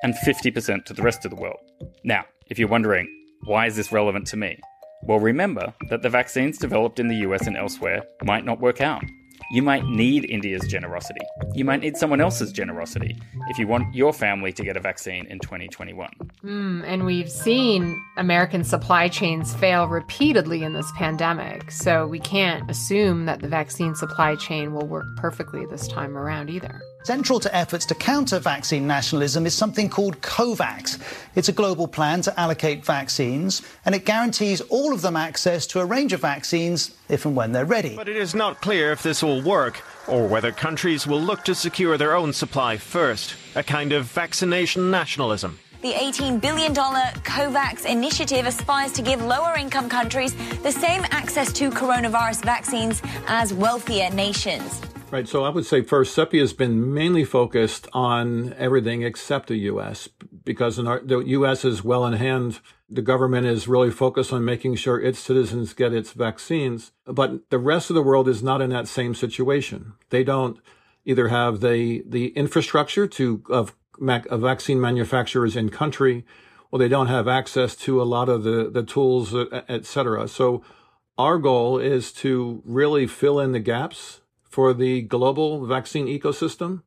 and 0.03 0.15
50% 0.15 0.85
to 0.85 0.95
the 0.95 1.03
rest 1.03 1.25
of 1.25 1.31
the 1.31 1.37
world. 1.37 1.59
Now, 2.05 2.25
if 2.49 2.59
you're 2.59 2.69
wondering, 2.69 3.09
why 3.45 3.67
is 3.67 3.77
this 3.77 3.93
relevant 3.93 4.27
to 4.29 4.37
me? 4.37 4.59
Well, 5.03 5.21
remember 5.21 5.75
that 5.91 6.03
the 6.03 6.09
vaccines 6.09 6.59
developed 6.59 6.99
in 6.99 7.09
the 7.09 7.17
US 7.17 7.47
and 7.47 7.57
elsewhere 7.57 8.03
might 8.23 8.45
not 8.45 8.61
work 8.61 8.81
out. 8.81 9.05
You 9.51 9.63
might 9.63 9.85
need 9.85 10.25
India's 10.31 10.67
generosity. 10.69 11.21
You 11.53 11.65
might 11.65 11.81
need 11.81 11.97
someone 11.97 12.21
else's 12.21 12.53
generosity 12.53 13.21
if 13.49 13.59
you 13.59 13.67
want 13.67 13.95
your 13.95 14.13
family 14.13 14.53
to 14.53 14.65
get 14.65 14.77
a 14.77 14.81
vaccine 14.81 15.27
in 15.27 15.39
2021. 15.39 16.11
Mm, 16.43 16.85
and 16.85 17.05
we've 17.05 17.31
seen 17.31 18.01
American 18.17 18.65
supply 18.65 19.09
chains 19.09 19.55
fail 19.55 19.87
repeatedly 19.87 20.63
in 20.63 20.73
this 20.73 20.91
pandemic, 20.97 21.71
so 21.71 22.07
we 22.07 22.21
can't 22.21 22.71
assume 22.71 23.27
that 23.27 23.41
the 23.41 23.49
vaccine 23.49 23.95
supply 23.95 24.37
chain 24.37 24.73
will 24.73 24.87
work 24.87 25.07
perfectly 25.17 25.67
this 25.67 25.87
time 25.89 26.17
around 26.17 26.51
either. 26.51 26.81
Central 27.05 27.39
to 27.39 27.55
efforts 27.55 27.85
to 27.85 27.95
counter 27.95 28.39
vaccine 28.39 28.87
nationalism 28.87 29.45
is 29.45 29.53
something 29.53 29.91
called 29.91 30.23
COVAX. 30.23 30.99
It's 31.35 31.51
a 31.51 31.53
global 31.53 31.87
plan 31.87 32.23
to 32.23 32.41
allocate 32.41 32.83
vaccines, 32.83 33.61
and 33.85 33.95
it 33.95 34.07
guarantees 34.07 34.63
all 34.63 34.95
of 34.95 35.03
them 35.03 35.15
access 35.15 35.67
to 35.67 35.81
a 35.81 35.85
range 35.85 36.15
of 36.15 36.21
vaccines 36.21 36.97
if 37.11 37.27
and 37.27 37.37
when 37.37 37.53
they're 37.53 37.67
ready. 37.67 37.95
But 37.95 38.09
it 38.09 38.17
is 38.17 38.35
not 38.35 38.63
clear 38.63 38.91
if 38.91 39.03
this 39.03 39.23
will 39.23 39.43
work 39.43 39.83
or 40.09 40.27
whether 40.27 40.51
countries 40.51 41.07
will 41.07 41.21
look 41.21 41.45
to 41.45 41.55
secure 41.55 41.99
their 41.99 42.17
own 42.17 42.33
supply 42.33 42.79
first, 42.79 43.37
a 43.55 43.63
kind 43.63 43.93
of 43.93 44.07
vaccination 44.07 44.91
nationalism. 44.91 45.59
The 45.83 45.93
$18 45.93 46.41
billion 46.41 46.73
COVAX 46.73 47.85
initiative 47.85 48.47
aspires 48.47 48.93
to 48.93 49.03
give 49.03 49.23
lower 49.23 49.55
income 49.59 49.91
countries 49.91 50.35
the 50.63 50.73
same 50.73 51.03
access 51.11 51.53
to 51.53 51.69
coronavirus 51.69 52.43
vaccines 52.47 53.03
as 53.27 53.53
wealthier 53.53 54.09
nations. 54.09 54.81
Right. 55.11 55.29
So 55.29 55.45
I 55.45 55.49
would 55.49 55.65
say 55.65 55.83
first, 55.83 56.17
CEPI 56.17 56.41
has 56.41 56.53
been 56.53 56.93
mainly 56.93 57.25
focused 57.25 57.87
on 57.93 58.53
everything 58.55 59.03
except 59.03 59.47
the 59.47 59.57
U.S. 59.57 60.09
because 60.45 60.77
our, 60.81 60.99
the 60.99 61.19
U.S. 61.19 61.65
is 61.65 61.85
well 61.85 62.05
in 62.05 62.15
hand. 62.15 62.59
The 62.91 63.01
government 63.01 63.47
is 63.47 63.69
really 63.69 63.93
focused 63.93 64.33
on 64.33 64.45
making 64.45 64.75
sure 64.75 65.01
its 65.01 65.21
citizens 65.21 65.73
get 65.73 65.93
its 65.93 66.11
vaccines. 66.13 66.91
But 67.07 67.49
the 67.51 67.61
rest 67.61 67.91
of 67.91 67.95
the 67.95 68.03
world 68.03 68.29
is 68.29 68.43
not 68.43 68.61
in 68.61 68.71
that 68.71 68.89
same 68.89 69.15
situation. 69.15 69.93
They 70.11 70.25
don't 70.25 70.59
either 71.05 71.29
have 71.29 71.61
the, 71.61 72.03
the 72.07 72.29
infrastructure 72.29 73.07
to, 73.07 73.45
of, 73.51 73.77
of 74.01 74.41
vaccine 74.41 74.81
manufacturers 74.81 75.55
in 75.55 75.69
country, 75.69 76.25
or 76.73 76.81
they 76.81 76.89
don't 76.89 77.07
have 77.07 77.29
access 77.29 77.77
to 77.77 78.03
a 78.03 78.05
lot 78.05 78.29
of 78.29 78.43
the, 78.43 78.69
the 78.69 78.83
tools, 78.83 79.33
et 79.69 79.87
cetera. 79.87 80.27
So 80.27 80.65
our 81.17 81.39
goal 81.39 81.79
is 81.79 82.11
to 82.15 82.63
really 82.65 83.07
fill 83.07 83.39
in 83.39 83.53
the 83.53 83.61
gaps 83.61 84.23
for 84.55 84.73
the 84.73 85.03
global 85.03 85.67
vaccine 85.67 86.07
ecosystem 86.07 86.85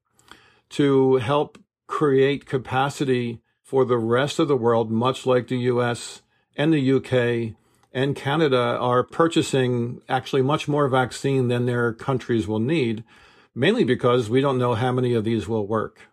to 0.70 1.18
help 1.18 1.58
create 1.86 2.46
capacity 2.46 3.42
for 3.62 3.84
the 3.84 3.98
rest 3.98 4.40
of 4.40 4.48
the 4.48 4.56
world, 4.56 4.90
much 4.90 5.26
like 5.26 5.50
the 5.50 5.58
US 5.74 6.22
and 6.56 6.72
the 6.72 6.92
UK 6.94 7.58
and 7.92 8.16
Canada 8.16 8.78
are 8.80 9.04
purchasing 9.04 10.00
actually 10.08 10.42
much 10.42 10.70
more 10.70 10.88
vaccine 10.88 11.50
than 11.50 11.66
their 11.66 11.92
countries 11.92 12.48
will 12.48 12.62
need, 12.62 13.04
mainly 13.54 13.84
because 13.84 14.30
we 14.30 14.40
don't 14.40 14.58
know 14.58 14.76
how 14.76 14.94
many 14.94 15.14
of 15.14 15.26
these 15.26 15.50
will 15.50 15.68
work. 15.68 16.08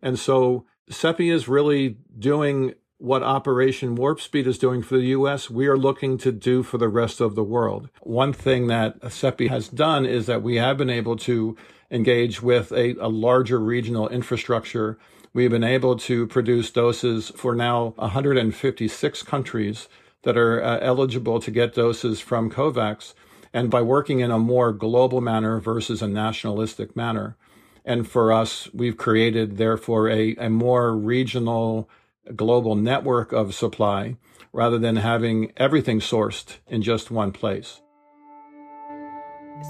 And 0.00 0.16
so 0.16 0.66
CEPI 0.88 1.32
is 1.32 1.48
really 1.48 1.96
doing 2.16 2.74
what 3.02 3.24
Operation 3.24 3.96
Warp 3.96 4.20
Speed 4.20 4.46
is 4.46 4.58
doing 4.58 4.80
for 4.80 4.96
the 4.96 5.06
US, 5.06 5.50
we 5.50 5.66
are 5.66 5.76
looking 5.76 6.16
to 6.18 6.30
do 6.30 6.62
for 6.62 6.78
the 6.78 6.88
rest 6.88 7.20
of 7.20 7.34
the 7.34 7.42
world. 7.42 7.88
One 8.02 8.32
thing 8.32 8.68
that 8.68 9.00
CEPI 9.00 9.48
has 9.48 9.66
done 9.66 10.06
is 10.06 10.26
that 10.26 10.40
we 10.40 10.54
have 10.56 10.78
been 10.78 10.88
able 10.88 11.16
to 11.16 11.56
engage 11.90 12.40
with 12.40 12.70
a, 12.70 12.94
a 13.00 13.08
larger 13.08 13.58
regional 13.58 14.08
infrastructure. 14.08 14.98
We've 15.34 15.50
been 15.50 15.64
able 15.64 15.96
to 15.96 16.28
produce 16.28 16.70
doses 16.70 17.32
for 17.34 17.56
now 17.56 17.94
156 17.96 19.22
countries 19.24 19.88
that 20.22 20.38
are 20.38 20.62
uh, 20.62 20.78
eligible 20.80 21.40
to 21.40 21.50
get 21.50 21.74
doses 21.74 22.20
from 22.20 22.52
COVAX. 22.52 23.14
And 23.52 23.68
by 23.68 23.82
working 23.82 24.20
in 24.20 24.30
a 24.30 24.38
more 24.38 24.72
global 24.72 25.20
manner 25.20 25.58
versus 25.58 26.02
a 26.02 26.08
nationalistic 26.08 26.94
manner, 26.94 27.36
and 27.84 28.08
for 28.08 28.32
us, 28.32 28.68
we've 28.72 28.96
created, 28.96 29.56
therefore, 29.56 30.08
a, 30.08 30.36
a 30.36 30.48
more 30.48 30.96
regional, 30.96 31.90
global 32.36 32.74
network 32.74 33.32
of 33.32 33.54
supply 33.54 34.16
rather 34.52 34.78
than 34.78 34.96
having 34.96 35.52
everything 35.56 36.00
sourced 36.00 36.58
in 36.68 36.82
just 36.82 37.10
one 37.10 37.32
place. 37.32 37.80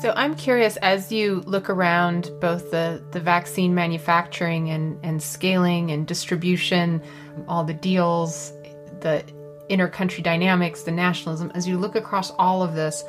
So 0.01 0.13
I'm 0.17 0.35
curious 0.35 0.77
as 0.79 1.13
you 1.13 1.43
look 1.47 1.69
around 1.69 2.31
both 2.41 2.71
the, 2.71 3.05
the 3.13 3.21
vaccine 3.21 3.75
manufacturing 3.75 4.71
and, 4.71 4.99
and 5.05 5.23
scaling 5.23 5.91
and 5.91 6.07
distribution, 6.07 7.03
all 7.47 7.63
the 7.63 7.75
deals, 7.75 8.53
the 9.01 9.23
intercountry 9.69 10.23
dynamics, 10.23 10.83
the 10.83 10.93
nationalism, 10.93 11.53
as 11.55 11.69
you 11.69 11.79
look 11.79 11.95
across 11.95 12.31
all 12.33 12.63
of 12.63 12.75
this, 12.75 13.05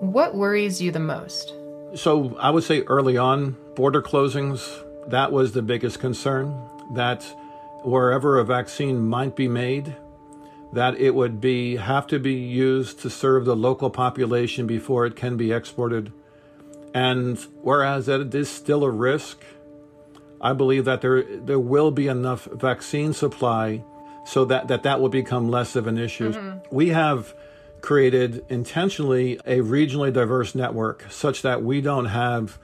what 0.00 0.34
worries 0.34 0.80
you 0.80 0.90
the 0.90 1.00
most? 1.00 1.54
So 1.94 2.36
I 2.38 2.50
would 2.50 2.64
say 2.64 2.82
early 2.82 3.16
on, 3.16 3.56
border 3.74 4.02
closings, 4.02 4.84
that 5.08 5.32
was 5.32 5.52
the 5.52 5.62
biggest 5.62 6.00
concern. 6.00 6.54
That 6.94 7.24
wherever 7.82 8.38
a 8.38 8.44
vaccine 8.44 9.08
might 9.08 9.36
be 9.36 9.48
made, 9.48 9.96
that 10.72 10.98
it 10.98 11.14
would 11.14 11.40
be 11.40 11.76
have 11.76 12.06
to 12.08 12.18
be 12.18 12.34
used 12.34 13.00
to 13.00 13.10
serve 13.10 13.44
the 13.44 13.56
local 13.56 13.90
population 13.90 14.66
before 14.66 15.06
it 15.06 15.16
can 15.16 15.36
be 15.36 15.52
exported. 15.52 16.12
And 16.92 17.38
whereas 17.62 18.08
it 18.08 18.34
is 18.34 18.48
still 18.50 18.84
a 18.84 18.90
risk, 18.90 19.38
I 20.40 20.52
believe 20.52 20.84
that 20.84 21.00
there 21.00 21.22
there 21.22 21.60
will 21.60 21.90
be 21.90 22.08
enough 22.08 22.44
vaccine 22.46 23.12
supply 23.12 23.84
so 24.24 24.44
that 24.46 24.68
that, 24.68 24.82
that 24.82 25.00
will 25.00 25.08
become 25.08 25.48
less 25.48 25.76
of 25.76 25.86
an 25.86 25.98
issue. 25.98 26.32
Mm-hmm. 26.32 26.74
We 26.74 26.88
have 26.88 27.34
created 27.80 28.44
intentionally 28.48 29.38
a 29.46 29.58
regionally 29.58 30.12
diverse 30.12 30.54
network 30.54 31.06
such 31.08 31.42
that 31.42 31.62
we 31.62 31.80
don't 31.80 32.06
have 32.06 32.58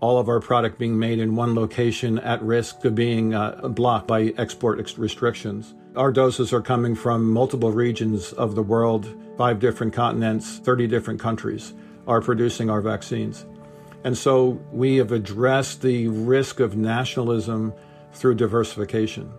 all 0.00 0.18
of 0.18 0.28
our 0.28 0.40
product 0.40 0.78
being 0.78 0.98
made 0.98 1.18
in 1.18 1.34
one 1.34 1.54
location 1.54 2.18
at 2.20 2.42
risk 2.42 2.84
of 2.84 2.94
being 2.94 3.34
uh, 3.34 3.68
blocked 3.68 4.06
by 4.06 4.32
export 4.38 4.78
ex- 4.78 4.96
restrictions. 4.98 5.74
Our 5.96 6.12
doses 6.12 6.52
are 6.52 6.60
coming 6.60 6.94
from 6.94 7.32
multiple 7.32 7.72
regions 7.72 8.32
of 8.32 8.54
the 8.54 8.62
world, 8.62 9.12
five 9.36 9.58
different 9.58 9.92
continents, 9.92 10.58
30 10.58 10.86
different 10.86 11.20
countries 11.20 11.74
are 12.06 12.20
producing 12.20 12.70
our 12.70 12.80
vaccines. 12.80 13.44
And 14.04 14.16
so 14.16 14.60
we 14.72 14.96
have 14.96 15.12
addressed 15.12 15.82
the 15.82 16.08
risk 16.08 16.60
of 16.60 16.76
nationalism 16.76 17.74
through 18.12 18.36
diversification. 18.36 19.32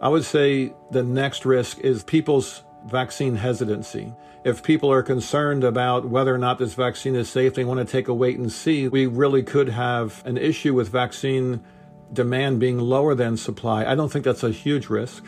I 0.00 0.08
would 0.08 0.24
say 0.24 0.72
the 0.90 1.02
next 1.02 1.44
risk 1.44 1.78
is 1.80 2.02
people's 2.02 2.62
vaccine 2.86 3.36
hesitancy. 3.36 4.12
If 4.44 4.62
people 4.62 4.92
are 4.92 5.02
concerned 5.02 5.64
about 5.64 6.06
whether 6.06 6.34
or 6.34 6.38
not 6.38 6.58
this 6.58 6.74
vaccine 6.74 7.16
is 7.16 7.30
safe, 7.30 7.54
they 7.54 7.64
want 7.64 7.80
to 7.80 7.90
take 7.90 8.08
a 8.08 8.14
wait 8.14 8.38
and 8.38 8.52
see, 8.52 8.88
we 8.88 9.06
really 9.06 9.42
could 9.42 9.70
have 9.70 10.22
an 10.26 10.36
issue 10.36 10.74
with 10.74 10.90
vaccine 10.90 11.64
demand 12.12 12.60
being 12.60 12.78
lower 12.78 13.14
than 13.14 13.38
supply. 13.38 13.86
I 13.86 13.94
don't 13.94 14.12
think 14.12 14.26
that's 14.26 14.42
a 14.42 14.50
huge 14.50 14.90
risk. 14.90 15.24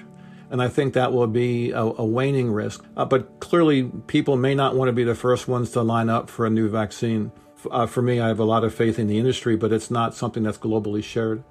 And 0.51 0.61
I 0.63 0.69
think 0.69 0.93
that 0.95 1.15
will 1.15 1.27
be 1.27 1.71
a, 1.71 1.81
a 1.81 2.05
waning 2.05 2.53
risk. 2.53 2.85
Uh, 2.95 3.07
but 3.07 3.41
clearly, 3.41 3.85
people 4.07 4.37
may 4.37 4.55
not 4.55 4.77
want 4.77 4.89
to 4.91 4.93
be 4.93 5.03
the 5.03 5.15
first 5.15 5.49
ones 5.49 5.71
to 5.71 5.83
line 5.83 6.11
up 6.11 6.29
for 6.29 6.45
a 6.45 6.51
new 6.51 6.69
vaccine. 6.69 7.33
Uh, 7.71 7.87
for 7.87 8.03
me, 8.03 8.21
I 8.21 8.29
have 8.29 8.39
a 8.39 8.45
lot 8.45 8.65
of 8.65 8.75
faith 8.75 8.99
in 8.99 9.09
the 9.09 9.19
industry, 9.19 9.57
but 9.57 9.73
it's 9.73 9.91
not 9.91 10.15
something 10.15 10.43
that's 10.43 10.59
globally 10.59 11.03
shared. 11.03 11.43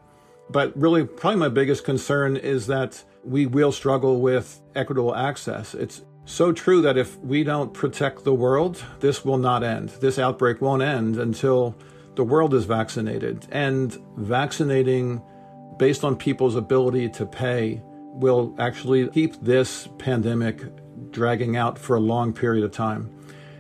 But 0.50 0.78
really, 0.80 1.04
probably 1.04 1.40
my 1.40 1.50
biggest 1.50 1.84
concern 1.84 2.38
is 2.38 2.68
that 2.68 3.04
we 3.24 3.48
will 3.48 3.72
struggle 3.72 4.22
with 4.22 4.62
equitable 4.76 5.16
access. 5.16 5.74
It's 5.74 6.04
so 6.26 6.52
true 6.52 6.82
that 6.82 6.98
if 6.98 7.18
we 7.20 7.44
don't 7.44 7.74
protect 7.74 8.24
the 8.24 8.34
world, 8.34 8.84
this 9.00 9.24
will 9.24 9.38
not 9.38 9.64
end. 9.64 9.90
This 10.02 10.20
outbreak 10.20 10.62
won't 10.62 10.82
end 10.82 11.18
until 11.18 11.76
the 12.16 12.24
world 12.24 12.54
is 12.54 12.66
vaccinated. 12.66 13.48
And 13.52 13.96
vaccinating 14.18 15.22
based 15.78 16.04
on 16.04 16.16
people's 16.16 16.56
ability 16.56 17.10
to 17.10 17.26
pay 17.26 17.82
will 17.86 18.56
actually 18.58 19.08
keep 19.10 19.40
this 19.42 19.88
pandemic 19.98 20.62
dragging 21.12 21.58
out 21.58 21.78
for 21.78 21.96
a 21.96 22.00
long 22.00 22.34
period 22.34 22.64
of 22.64 22.72
time. 22.72 23.12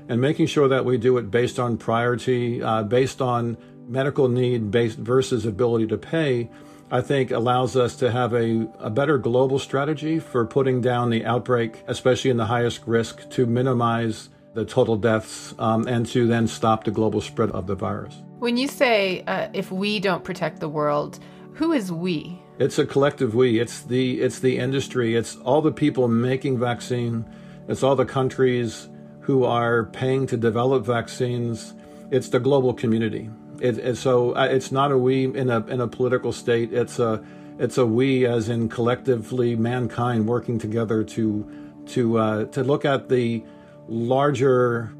And 0.07 0.21
making 0.21 0.47
sure 0.47 0.67
that 0.67 0.85
we 0.85 0.97
do 0.97 1.17
it 1.17 1.29
based 1.29 1.59
on 1.59 1.77
priority, 1.77 2.61
uh, 2.61 2.83
based 2.83 3.21
on 3.21 3.57
medical 3.87 4.27
need 4.27 4.71
based 4.71 4.97
versus 4.97 5.45
ability 5.45 5.87
to 5.87 5.97
pay 5.97 6.49
I 6.91 7.01
think 7.01 7.31
allows 7.31 7.75
us 7.75 7.95
to 7.97 8.11
have 8.11 8.33
a, 8.33 8.67
a 8.79 8.89
better 8.89 9.17
global 9.17 9.57
strategy 9.57 10.19
for 10.19 10.45
putting 10.45 10.81
down 10.81 11.09
the 11.09 11.25
outbreak, 11.25 11.83
especially 11.87 12.29
in 12.29 12.37
the 12.37 12.45
highest 12.45 12.81
risk, 12.85 13.27
to 13.31 13.47
minimize 13.47 14.29
the 14.53 14.65
total 14.65 14.95
deaths 14.95 15.55
um, 15.57 15.87
and 15.87 16.05
to 16.07 16.27
then 16.27 16.47
stop 16.47 16.83
the 16.83 16.91
global 16.91 17.21
spread 17.21 17.51
of 17.51 17.67
the 17.67 17.75
virus. 17.75 18.21
When 18.39 18.55
you 18.55 18.67
say 18.67 19.23
uh, 19.27 19.49
if 19.53 19.71
we 19.71 19.99
don't 19.99 20.23
protect 20.23 20.59
the 20.59 20.69
world, 20.69 21.19
who 21.53 21.73
is 21.73 21.91
we? 21.91 22.39
It's 22.59 22.77
a 22.77 22.85
collective 22.85 23.35
we. 23.35 23.59
It's 23.59 23.81
the 23.81 24.21
it's 24.21 24.39
the 24.39 24.57
industry. 24.57 25.15
It's 25.15 25.35
all 25.37 25.61
the 25.61 25.71
people 25.71 26.07
making 26.07 26.59
vaccine. 26.59 27.25
It's 27.67 27.83
all 27.83 27.95
the 27.95 28.05
countries 28.05 28.87
who 29.21 29.43
are 29.43 29.85
paying 29.85 30.27
to 30.27 30.37
develop 30.37 30.85
vaccines. 30.85 31.73
It's 32.11 32.29
the 32.29 32.39
global 32.39 32.73
community. 32.73 33.29
It, 33.61 33.77
it, 33.77 33.95
so 33.97 34.35
uh, 34.35 34.47
it's 34.49 34.71
not 34.71 34.91
a 34.91 34.97
we 34.97 35.25
in 35.25 35.49
a 35.49 35.65
in 35.67 35.81
a 35.81 35.87
political 35.87 36.31
state. 36.31 36.73
It's 36.73 36.99
a 36.99 37.23
it's 37.57 37.77
a 37.77 37.85
we 37.85 38.25
as 38.25 38.49
in 38.49 38.69
collectively 38.69 39.55
mankind 39.55 40.27
working 40.27 40.59
together 40.59 41.03
to 41.03 41.83
to 41.87 42.17
uh, 42.17 42.45
to 42.45 42.63
look 42.63 42.85
at 42.85 43.09
the 43.09 43.43
larger 43.87 44.93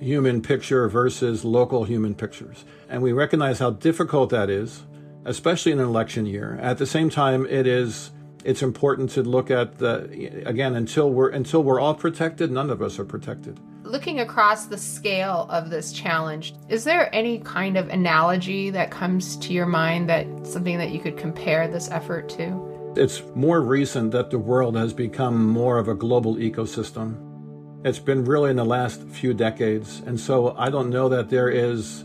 human 0.00 0.40
picture 0.40 0.88
versus 0.88 1.44
local 1.44 1.84
human 1.84 2.14
pictures. 2.14 2.64
And 2.88 3.02
we 3.02 3.12
recognize 3.12 3.58
how 3.58 3.70
difficult 3.70 4.30
that 4.30 4.48
is, 4.48 4.86
especially 5.24 5.72
in 5.72 5.80
an 5.80 5.86
election 5.86 6.24
year. 6.24 6.58
At 6.62 6.78
the 6.78 6.86
same 6.86 7.10
time, 7.10 7.46
it 7.46 7.66
is 7.66 8.10
it's 8.44 8.62
important 8.62 9.10
to 9.10 9.22
look 9.22 9.50
at 9.50 9.78
the 9.78 10.42
again 10.46 10.74
until 10.74 11.10
we're 11.10 11.28
until 11.28 11.62
we're 11.62 11.80
all 11.80 11.94
protected, 11.94 12.50
none 12.50 12.70
of 12.70 12.80
us 12.80 12.98
are 12.98 13.04
protected 13.04 13.60
looking 13.90 14.20
across 14.20 14.66
the 14.66 14.78
scale 14.78 15.46
of 15.50 15.68
this 15.68 15.92
challenge, 15.92 16.54
is 16.68 16.84
there 16.84 17.12
any 17.14 17.40
kind 17.40 17.76
of 17.76 17.88
analogy 17.88 18.70
that 18.70 18.90
comes 18.90 19.36
to 19.38 19.52
your 19.52 19.66
mind 19.66 20.08
that 20.08 20.26
something 20.46 20.78
that 20.78 20.90
you 20.90 21.00
could 21.00 21.16
compare 21.16 21.66
this 21.66 21.90
effort 21.90 22.28
to? 22.30 22.94
It's 22.96 23.22
more 23.34 23.60
recent 23.60 24.12
that 24.12 24.30
the 24.30 24.38
world 24.38 24.76
has 24.76 24.92
become 24.92 25.44
more 25.44 25.78
of 25.78 25.88
a 25.88 25.94
global 25.94 26.36
ecosystem. 26.36 27.26
It's 27.84 27.98
been 27.98 28.24
really 28.24 28.50
in 28.50 28.56
the 28.56 28.64
last 28.64 29.02
few 29.08 29.34
decades. 29.34 30.02
And 30.06 30.18
so 30.18 30.54
I 30.56 30.70
don't 30.70 30.90
know 30.90 31.08
that 31.08 31.28
there 31.28 31.48
is 31.48 32.04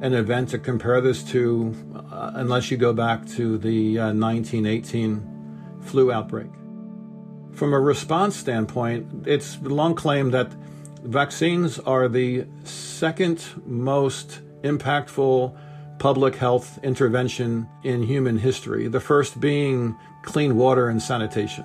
an 0.00 0.14
event 0.14 0.50
to 0.50 0.58
compare 0.58 1.00
this 1.00 1.22
to 1.22 1.74
uh, 2.10 2.32
unless 2.34 2.70
you 2.70 2.76
go 2.76 2.92
back 2.92 3.26
to 3.28 3.56
the 3.56 3.98
uh, 3.98 4.12
1918 4.12 5.78
flu 5.82 6.12
outbreak. 6.12 6.50
From 7.52 7.72
a 7.72 7.80
response 7.80 8.36
standpoint, 8.36 9.26
it's 9.26 9.60
long 9.62 9.94
claimed 9.94 10.32
that 10.34 10.50
Vaccines 11.04 11.80
are 11.80 12.08
the 12.08 12.46
second 12.62 13.44
most 13.66 14.40
impactful 14.62 15.56
public 15.98 16.36
health 16.36 16.78
intervention 16.84 17.68
in 17.82 18.04
human 18.04 18.38
history, 18.38 18.86
the 18.86 19.00
first 19.00 19.40
being 19.40 19.96
clean 20.22 20.56
water 20.56 20.88
and 20.88 21.02
sanitation. 21.02 21.64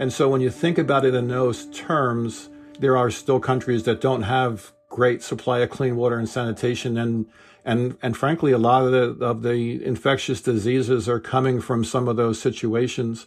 And 0.00 0.12
so 0.12 0.28
when 0.28 0.40
you 0.40 0.50
think 0.50 0.78
about 0.78 1.04
it 1.04 1.14
in 1.14 1.28
those 1.28 1.66
terms, 1.66 2.48
there 2.80 2.96
are 2.96 3.10
still 3.10 3.38
countries 3.38 3.84
that 3.84 4.00
don't 4.00 4.22
have 4.22 4.72
great 4.88 5.22
supply 5.22 5.60
of 5.60 5.70
clean 5.70 5.94
water 5.96 6.18
and 6.18 6.28
sanitation 6.28 6.98
and 6.98 7.26
and 7.64 7.96
and 8.02 8.16
frankly 8.16 8.50
a 8.50 8.58
lot 8.58 8.84
of 8.84 8.90
the 8.90 9.24
of 9.24 9.42
the 9.42 9.84
infectious 9.84 10.40
diseases 10.40 11.08
are 11.08 11.20
coming 11.20 11.60
from 11.60 11.84
some 11.84 12.08
of 12.08 12.16
those 12.16 12.40
situations 12.40 13.26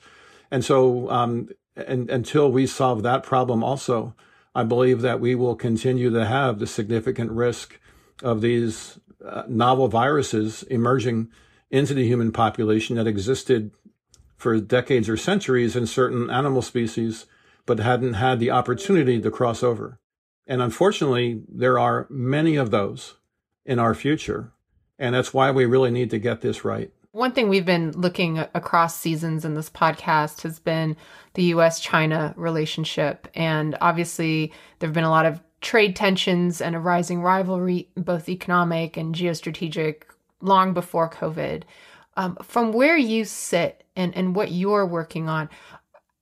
and 0.51 0.65
so 0.65 1.09
um, 1.09 1.47
and, 1.77 2.09
until 2.09 2.51
we 2.51 2.67
solve 2.67 3.01
that 3.03 3.23
problem 3.23 3.63
also 3.63 4.13
I 4.55 4.63
believe 4.63 5.01
that 5.01 5.19
we 5.19 5.35
will 5.35 5.55
continue 5.55 6.09
to 6.11 6.25
have 6.25 6.59
the 6.59 6.67
significant 6.67 7.31
risk 7.31 7.79
of 8.21 8.41
these 8.41 8.99
uh, 9.25 9.43
novel 9.47 9.87
viruses 9.87 10.63
emerging 10.63 11.29
into 11.71 11.93
the 11.93 12.07
human 12.07 12.31
population 12.31 12.97
that 12.97 13.07
existed 13.07 13.71
for 14.35 14.59
decades 14.59 15.09
or 15.09 15.17
centuries 15.17 15.75
in 15.75 15.87
certain 15.87 16.29
animal 16.29 16.61
species, 16.61 17.25
but 17.65 17.79
hadn't 17.79 18.15
had 18.15 18.39
the 18.39 18.51
opportunity 18.51 19.19
to 19.19 19.31
cross 19.31 19.63
over. 19.63 19.99
And 20.45 20.61
unfortunately, 20.61 21.41
there 21.47 21.79
are 21.79 22.05
many 22.09 22.55
of 22.55 22.69
those 22.69 23.15
in 23.65 23.79
our 23.79 23.95
future. 23.95 24.51
And 24.99 25.15
that's 25.15 25.33
why 25.33 25.49
we 25.51 25.65
really 25.65 25.91
need 25.91 26.09
to 26.11 26.19
get 26.19 26.41
this 26.41 26.65
right. 26.65 26.91
One 27.13 27.31
thing 27.31 27.47
we've 27.47 27.63
been 27.63 27.91
looking 27.91 28.39
across 28.39 28.97
seasons 28.97 29.45
in 29.45 29.53
this 29.53 29.69
podcast 29.69 30.41
has 30.41 30.57
been 30.57 30.97
the 31.35 31.43
US 31.55 31.79
China 31.79 32.33
relationship. 32.35 33.27
And 33.35 33.77
obviously, 33.81 34.51
there 34.79 34.87
have 34.87 34.95
been 34.95 35.03
a 35.03 35.11
lot 35.11 35.27
of 35.27 35.39
trade 35.61 35.95
tensions 35.95 36.59
and 36.59 36.75
a 36.75 36.79
rising 36.79 37.21
rivalry, 37.21 37.87
both 37.95 38.29
economic 38.29 38.97
and 38.97 39.13
geostrategic, 39.13 40.05
long 40.41 40.73
before 40.73 41.07
COVID. 41.07 41.63
Um, 42.17 42.35
from 42.41 42.73
where 42.73 42.97
you 42.97 43.25
sit 43.25 43.83
and, 43.95 44.15
and 44.15 44.35
what 44.35 44.51
you're 44.51 44.87
working 44.87 45.29
on, 45.29 45.51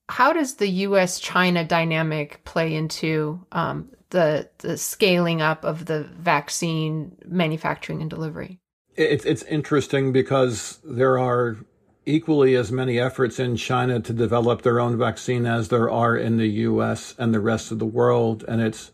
how 0.10 0.34
does 0.34 0.56
the 0.56 0.68
US 0.68 1.22
China 1.22 1.64
dynamic 1.64 2.44
play 2.44 2.76
into 2.76 3.46
um, 3.54 3.92
the 4.12 4.50
the 4.58 4.78
scaling 4.78 5.42
up 5.42 5.64
of 5.64 5.86
the 5.86 6.04
vaccine 6.04 7.16
manufacturing 7.26 8.02
and 8.02 8.10
delivery. 8.10 8.61
It's 9.02 9.26
it's 9.26 9.44
interesting 9.44 10.12
because 10.12 10.80
there 10.84 11.18
are 11.18 11.58
equally 12.06 12.56
as 12.56 12.72
many 12.72 13.00
efforts 13.00 13.40
in 13.40 13.56
China 13.56 14.00
to 14.00 14.14
develop 14.14 14.64
their 14.64 14.80
own 14.80 14.98
vaccine 14.98 15.46
as 15.46 15.70
there 15.70 15.90
are 15.90 16.18
in 16.18 16.38
the 16.38 16.48
US 16.48 17.14
and 17.18 17.34
the 17.34 17.40
rest 17.40 17.72
of 17.72 17.80
the 17.80 17.86
world 17.86 18.44
and 18.48 18.60
it's 18.62 18.92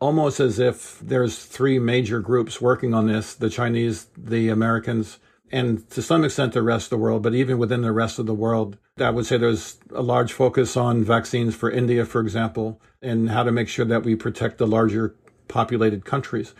almost 0.00 0.40
as 0.40 0.58
if 0.58 0.98
there's 1.00 1.44
three 1.44 1.78
major 1.78 2.20
groups 2.20 2.60
working 2.60 2.94
on 2.94 3.06
this, 3.06 3.34
the 3.34 3.50
Chinese, 3.50 4.06
the 4.16 4.48
Americans, 4.48 5.18
and 5.52 5.88
to 5.90 6.00
some 6.00 6.24
extent 6.24 6.52
the 6.52 6.62
rest 6.62 6.86
of 6.86 6.90
the 6.90 6.98
world, 6.98 7.22
but 7.22 7.34
even 7.34 7.58
within 7.58 7.82
the 7.82 7.92
rest 7.92 8.18
of 8.18 8.26
the 8.26 8.34
world, 8.34 8.78
I 8.98 9.10
would 9.10 9.26
say 9.26 9.36
there's 9.36 9.78
a 9.94 10.02
large 10.02 10.32
focus 10.32 10.76
on 10.76 11.04
vaccines 11.04 11.54
for 11.54 11.70
India, 11.70 12.04
for 12.06 12.20
example, 12.20 12.80
and 13.02 13.30
how 13.30 13.42
to 13.42 13.52
make 13.52 13.68
sure 13.68 13.84
that 13.84 14.04
we 14.04 14.14
protect 14.14 14.58
the 14.58 14.66
larger 14.66 15.14
populated 15.48 16.04
countries. 16.04 16.54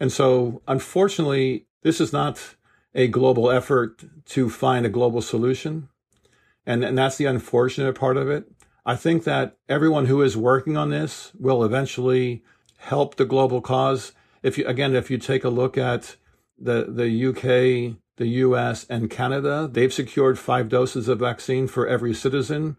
And 0.00 0.12
so, 0.12 0.62
unfortunately, 0.68 1.66
this 1.82 2.00
is 2.00 2.12
not 2.12 2.56
a 2.94 3.08
global 3.08 3.50
effort 3.50 4.04
to 4.26 4.50
find 4.50 4.84
a 4.84 4.90
global 4.90 5.22
solution. 5.22 5.88
And, 6.66 6.84
and 6.84 6.98
that's 6.98 7.16
the 7.16 7.26
unfortunate 7.26 7.94
part 7.94 8.16
of 8.16 8.28
it. 8.28 8.50
I 8.84 8.96
think 8.96 9.24
that 9.24 9.56
everyone 9.68 10.06
who 10.06 10.22
is 10.22 10.36
working 10.36 10.76
on 10.76 10.90
this 10.90 11.32
will 11.38 11.62
eventually 11.62 12.42
help 12.78 13.16
the 13.16 13.24
global 13.24 13.60
cause. 13.60 14.12
If 14.42 14.56
you, 14.56 14.66
again, 14.66 14.96
if 14.96 15.10
you 15.10 15.18
take 15.18 15.44
a 15.44 15.50
look 15.50 15.76
at 15.76 16.16
the, 16.58 16.86
the 16.88 17.26
UK, 17.26 17.96
the 18.16 18.28
US, 18.28 18.86
and 18.88 19.10
Canada, 19.10 19.68
they've 19.70 19.92
secured 19.92 20.38
five 20.38 20.68
doses 20.68 21.08
of 21.08 21.20
vaccine 21.20 21.68
for 21.68 21.86
every 21.86 22.14
citizen. 22.14 22.76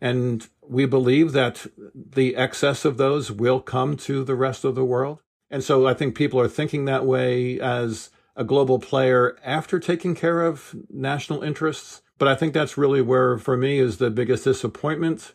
And 0.00 0.46
we 0.62 0.86
believe 0.86 1.32
that 1.32 1.66
the 1.94 2.36
excess 2.36 2.84
of 2.84 2.96
those 2.96 3.32
will 3.32 3.60
come 3.60 3.96
to 3.98 4.22
the 4.22 4.36
rest 4.36 4.64
of 4.64 4.74
the 4.74 4.84
world. 4.84 5.22
And 5.50 5.64
so 5.64 5.86
I 5.86 5.94
think 5.94 6.14
people 6.14 6.40
are 6.40 6.48
thinking 6.48 6.84
that 6.84 7.04
way 7.04 7.58
as 7.58 8.10
a 8.38 8.44
global 8.44 8.78
player 8.78 9.36
after 9.44 9.78
taking 9.80 10.14
care 10.14 10.42
of 10.42 10.74
national 10.88 11.42
interests. 11.42 12.00
But 12.16 12.28
I 12.28 12.36
think 12.36 12.54
that's 12.54 12.78
really 12.78 13.02
where, 13.02 13.36
for 13.36 13.56
me, 13.56 13.78
is 13.78 13.98
the 13.98 14.10
biggest 14.10 14.44
disappointment 14.44 15.34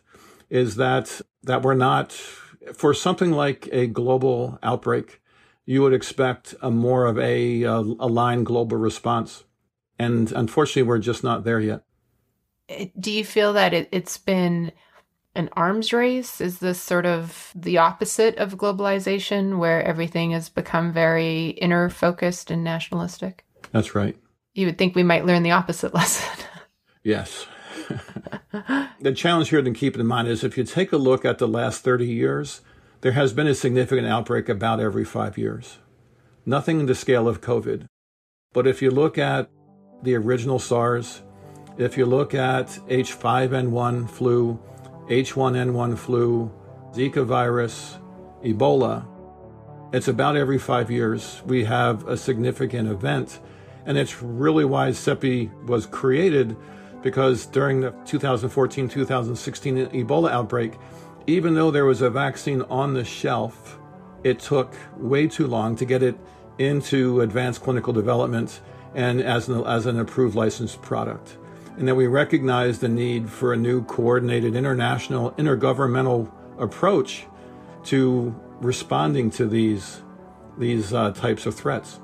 is 0.50 0.76
that, 0.76 1.20
that 1.42 1.62
we're 1.62 1.74
not, 1.74 2.12
for 2.74 2.94
something 2.94 3.30
like 3.30 3.68
a 3.70 3.86
global 3.86 4.58
outbreak, 4.62 5.20
you 5.66 5.82
would 5.82 5.92
expect 5.92 6.54
a 6.60 6.70
more 6.70 7.06
of 7.06 7.18
a, 7.18 7.62
a 7.62 7.76
aligned 7.76 8.46
global 8.46 8.78
response. 8.78 9.44
And 9.98 10.32
unfortunately, 10.32 10.82
we're 10.82 10.98
just 10.98 11.22
not 11.22 11.44
there 11.44 11.60
yet. 11.60 11.84
Uh, 12.68 12.86
do 12.98 13.12
you 13.12 13.24
feel 13.24 13.52
that 13.52 13.74
it, 13.74 13.88
it's 13.92 14.18
been 14.18 14.72
an 15.34 15.50
arms 15.54 15.92
race? 15.92 16.40
Is 16.40 16.58
this 16.58 16.80
sort 16.80 17.06
of 17.06 17.50
the 17.54 17.78
opposite 17.78 18.36
of 18.36 18.56
globalization, 18.56 19.58
where 19.58 19.82
everything 19.82 20.30
has 20.32 20.48
become 20.48 20.92
very 20.92 21.48
inner 21.50 21.88
focused 21.90 22.50
and 22.50 22.62
nationalistic? 22.62 23.44
That's 23.72 23.94
right. 23.94 24.16
You 24.54 24.66
would 24.66 24.78
think 24.78 24.94
we 24.94 25.02
might 25.02 25.26
learn 25.26 25.42
the 25.42 25.50
opposite 25.50 25.94
lesson. 25.94 26.44
yes. 27.02 27.46
the 29.00 29.12
challenge 29.12 29.50
here 29.50 29.62
to 29.62 29.70
keep 29.72 29.96
in 29.96 30.06
mind 30.06 30.28
is 30.28 30.44
if 30.44 30.56
you 30.56 30.64
take 30.64 30.92
a 30.92 30.96
look 30.96 31.24
at 31.24 31.38
the 31.38 31.48
last 31.48 31.82
30 31.82 32.06
years, 32.06 32.60
there 33.00 33.12
has 33.12 33.32
been 33.32 33.46
a 33.46 33.54
significant 33.54 34.06
outbreak 34.06 34.48
about 34.48 34.80
every 34.80 35.04
five 35.04 35.36
years. 35.36 35.78
Nothing 36.46 36.80
in 36.80 36.86
the 36.86 36.94
scale 36.94 37.28
of 37.28 37.40
COVID. 37.40 37.86
But 38.52 38.66
if 38.66 38.80
you 38.80 38.90
look 38.90 39.18
at 39.18 39.50
the 40.02 40.14
original 40.14 40.58
SARS, 40.58 41.22
if 41.76 41.98
you 41.98 42.06
look 42.06 42.34
at 42.34 42.68
H5N1 42.88 44.08
flu, 44.08 44.60
H1N1 45.08 45.98
flu, 45.98 46.50
Zika 46.92 47.24
virus, 47.24 47.98
Ebola, 48.42 49.06
it's 49.94 50.08
about 50.08 50.36
every 50.36 50.58
five 50.58 50.90
years 50.90 51.40
we 51.46 51.62
have 51.66 52.08
a 52.08 52.16
significant 52.16 52.88
event. 52.88 53.38
And 53.86 53.96
it's 53.96 54.20
really 54.22 54.64
why 54.64 54.90
CEPI 54.90 55.66
was 55.66 55.86
created 55.86 56.56
because 57.00 57.46
during 57.46 57.80
the 57.80 57.92
2014 58.04 58.88
2016 58.88 59.86
Ebola 59.88 60.32
outbreak, 60.32 60.72
even 61.28 61.54
though 61.54 61.70
there 61.70 61.84
was 61.84 62.02
a 62.02 62.10
vaccine 62.10 62.62
on 62.62 62.94
the 62.94 63.04
shelf, 63.04 63.78
it 64.24 64.40
took 64.40 64.74
way 64.96 65.28
too 65.28 65.46
long 65.46 65.76
to 65.76 65.84
get 65.84 66.02
it 66.02 66.18
into 66.58 67.20
advanced 67.20 67.62
clinical 67.62 67.92
development 67.92 68.62
and 68.96 69.20
as 69.20 69.48
an, 69.48 69.64
as 69.64 69.86
an 69.86 70.00
approved 70.00 70.34
licensed 70.34 70.82
product. 70.82 71.38
And 71.76 71.88
that 71.88 71.94
we 71.94 72.06
recognize 72.06 72.78
the 72.78 72.88
need 72.88 73.28
for 73.28 73.52
a 73.52 73.56
new 73.56 73.82
coordinated 73.84 74.54
international, 74.54 75.32
intergovernmental 75.32 76.30
approach 76.58 77.26
to 77.84 78.34
responding 78.60 79.30
to 79.30 79.46
these, 79.46 80.02
these 80.56 80.92
uh, 80.92 81.10
types 81.12 81.46
of 81.46 81.54
threats. 81.54 82.00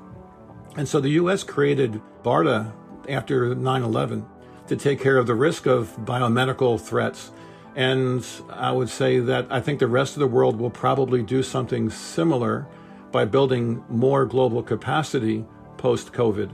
And 0.75 0.87
so 0.87 0.99
the 0.99 1.09
US 1.11 1.43
created 1.43 2.01
BARDA 2.23 2.73
after 3.09 3.55
9 3.55 3.83
11 3.83 4.25
to 4.67 4.75
take 4.75 5.01
care 5.01 5.17
of 5.17 5.27
the 5.27 5.35
risk 5.35 5.65
of 5.65 5.95
biomedical 5.99 6.79
threats. 6.79 7.31
And 7.75 8.25
I 8.49 8.71
would 8.71 8.89
say 8.89 9.19
that 9.19 9.47
I 9.49 9.61
think 9.61 9.79
the 9.79 9.87
rest 9.87 10.15
of 10.15 10.19
the 10.19 10.27
world 10.27 10.59
will 10.59 10.69
probably 10.69 11.23
do 11.23 11.43
something 11.43 11.89
similar 11.89 12.67
by 13.11 13.25
building 13.25 13.83
more 13.89 14.25
global 14.25 14.63
capacity 14.63 15.45
post 15.77 16.13
COVID 16.13 16.51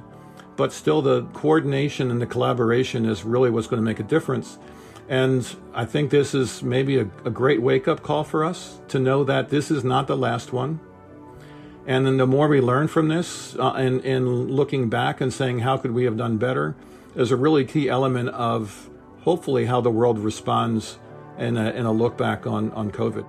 but 0.58 0.74
still 0.74 1.02
the 1.02 1.24
coordination 1.34 2.12
and 2.12 2.20
the 2.20 2.26
collaboration 2.26 3.06
is 3.06 3.24
really 3.24 3.50
what's 3.50 3.68
going 3.68 3.82
to 3.82 3.86
make 3.86 4.00
a 4.00 4.04
difference. 4.04 4.58
And 5.08 5.48
I 5.74 5.86
think 5.86 6.10
this 6.10 6.36
is 6.36 6.62
maybe 6.62 6.98
a, 6.98 7.10
a 7.24 7.30
great 7.30 7.62
wake 7.62 7.88
up 7.88 8.04
call 8.04 8.26
for 8.26 8.44
us 8.44 8.82
to 8.90 9.00
know 9.00 9.24
that 9.24 9.50
this 9.50 9.72
is 9.72 9.86
not 9.86 10.08
the 10.08 10.18
last 10.18 10.52
one. 10.52 10.82
And 11.86 12.06
then 12.06 12.18
the 12.18 12.28
more 12.28 12.50
we 12.50 12.60
learn 12.60 12.90
from 12.90 13.08
this 13.08 13.56
uh, 13.56 13.72
and, 13.74 14.04
and 14.04 14.52
looking 14.52 14.90
back 14.90 15.22
and 15.22 15.32
saying, 15.32 15.60
how 15.60 15.78
could 15.78 15.92
we 15.92 16.04
have 16.04 16.18
done 16.18 16.38
better, 16.38 16.76
is 17.16 17.32
a 17.32 17.38
really 17.38 17.64
key 17.64 17.88
element 17.88 18.30
of 18.30 18.90
hopefully 19.22 19.66
how 19.66 19.80
the 19.80 19.90
world 19.90 20.20
responds 20.20 21.00
in 21.38 21.56
a, 21.56 21.70
in 21.70 21.86
a 21.86 21.92
look 21.92 22.18
back 22.18 22.46
on, 22.46 22.72
on 22.72 22.92
COVID. 22.92 23.26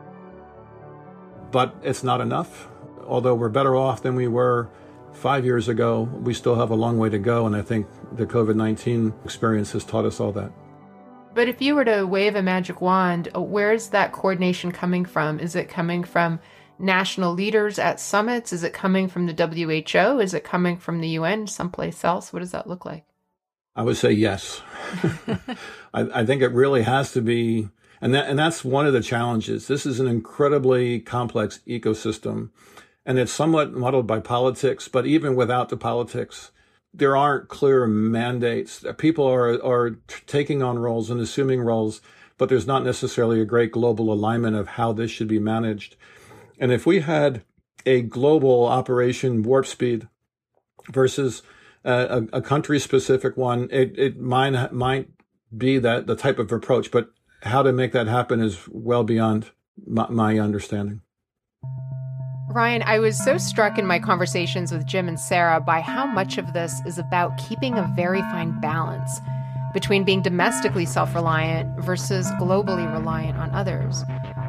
But 1.53 1.77
it's 1.85 2.03
not 2.03 2.21
enough. 2.21 2.69
Although 3.07 3.37
we're 3.37 3.49
better 3.49 3.77
off 3.77 4.03
than 4.03 4.17
we 4.17 4.27
were 4.27 4.69
five 5.13 5.45
years 5.45 5.69
ago, 5.69 6.03
we 6.23 6.35
still 6.35 6.55
have 6.55 6.71
a 6.71 6.75
long 6.75 6.99
way 6.99 7.09
to 7.09 7.19
go. 7.19 7.47
And 7.47 7.57
I 7.57 7.63
think 7.63 7.87
the 8.13 8.27
COVID 8.27 8.57
19 8.57 9.13
experience 9.25 9.73
has 9.73 9.85
taught 9.85 10.05
us 10.05 10.21
all 10.21 10.33
that. 10.33 10.53
But 11.35 11.49
if 11.49 11.63
you 11.63 11.75
were 11.75 11.85
to 11.85 12.05
wave 12.05 12.35
a 12.35 12.43
magic 12.43 12.81
wand, 12.81 13.29
uh, 13.35 13.41
where's 13.41 13.91
that 13.91 14.13
coordination 14.13 14.73
coming 14.73 15.05
from? 15.05 15.39
Is 15.39 15.55
it 15.55 15.69
coming 15.69 16.03
from 16.03 16.41
national 16.79 17.35
leaders 17.35 17.79
at 17.79 18.01
summits? 18.01 18.53
Is 18.53 18.65
it 18.65 18.73
coming 18.73 19.09
from 19.09 19.27
the 19.27 19.35
WHO? 19.35 20.21
Is 20.21 20.35
it 20.35 20.45
coming 20.45 20.77
from 20.77 21.01
the 21.01 21.09
UN, 21.11 21.47
someplace 21.47 22.05
else? 22.05 22.33
What 22.33 22.41
does 22.41 22.53
that 22.53 22.67
look 22.67 22.85
like? 22.85 23.05
I 23.77 23.83
would 23.83 23.97
say 23.97 24.11
yes. 24.11 24.61
I, 25.95 26.01
I, 26.21 26.27
think 26.27 26.43
it 26.43 26.49
really 26.49 26.83
has 26.83 27.13
to 27.13 27.23
be, 27.23 27.69
and 28.01 28.13
that 28.13 28.29
and 28.29 28.37
that's 28.37 28.65
one 28.65 28.87
of 28.87 28.93
the 28.93 29.03
challenges. 29.03 29.69
This 29.69 29.87
is 29.87 30.01
an 30.01 30.09
incredibly 30.09 30.99
complex 30.99 31.61
ecosystem, 31.69 32.51
and 33.09 33.19
it's 33.19 33.33
somewhat 33.33 33.73
muddled 33.73 34.07
by 34.07 34.21
politics. 34.21 34.87
But 34.87 35.07
even 35.07 35.35
without 35.35 35.71
the 35.71 35.79
politics, 35.79 36.53
there 36.93 37.17
aren't 37.17 37.49
clear 37.49 37.87
mandates. 37.87 38.85
People 38.99 39.27
are 39.27 39.61
are 39.65 39.97
taking 40.27 40.63
on 40.63 40.79
roles 40.79 41.09
and 41.11 41.19
assuming 41.19 41.63
roles, 41.63 42.03
but 42.37 42.51
there's 42.51 42.67
not 42.67 42.85
necessarily 42.85 43.41
a 43.41 43.47
great 43.47 43.73
global 43.73 44.13
alignment 44.13 44.57
of 44.57 44.69
how 44.69 44.93
this 44.93 45.11
should 45.11 45.27
be 45.27 45.39
managed. 45.39 45.97
And 46.61 46.71
if 46.71 46.85
we 46.85 47.01
had 47.01 47.43
a 47.87 48.03
global 48.03 48.67
operation 48.67 49.43
warp 49.43 49.65
speed 49.65 50.07
versus 50.93 51.43
a, 51.85 52.25
a 52.33 52.43
country 52.43 52.79
specific 52.79 53.39
one, 53.39 53.69
it, 53.71 53.99
it 53.99 54.19
might, 54.19 54.73
might 54.73 55.09
be 55.57 55.79
that 55.79 56.07
the 56.07 56.17
type 56.17 56.39
of 56.39 56.53
approach, 56.53 56.91
but 56.91 57.09
how 57.45 57.63
to 57.63 57.73
make 57.73 57.93
that 57.93 58.09
happen 58.09 58.41
is 58.41 58.59
well 58.69 59.05
beyond 59.05 59.51
my, 59.87 60.09
my 60.11 60.39
understanding. 60.39 61.01
Ryan, 62.51 62.83
I 62.87 62.99
was 62.99 63.23
so 63.23 63.37
struck 63.37 63.77
in 63.77 63.85
my 63.85 63.99
conversations 63.99 64.73
with 64.73 64.87
Jim 64.87 65.07
and 65.07 65.21
Sarah 65.21 65.61
by 65.61 65.83
how 65.83 66.07
much 66.07 66.39
of 66.39 66.55
this 66.55 66.81
is 66.87 66.99
about 66.99 67.37
keeping 67.37 67.75
a 67.75 67.93
very 67.95 68.23
fine 68.23 68.59
balance 68.59 69.21
between 69.75 70.03
being 70.03 70.23
domestically 70.23 70.87
self 70.87 71.15
reliant 71.15 71.79
versus 71.79 72.31
globally 72.41 72.91
reliant 72.91 73.37
on 73.37 73.51
others. 73.51 74.03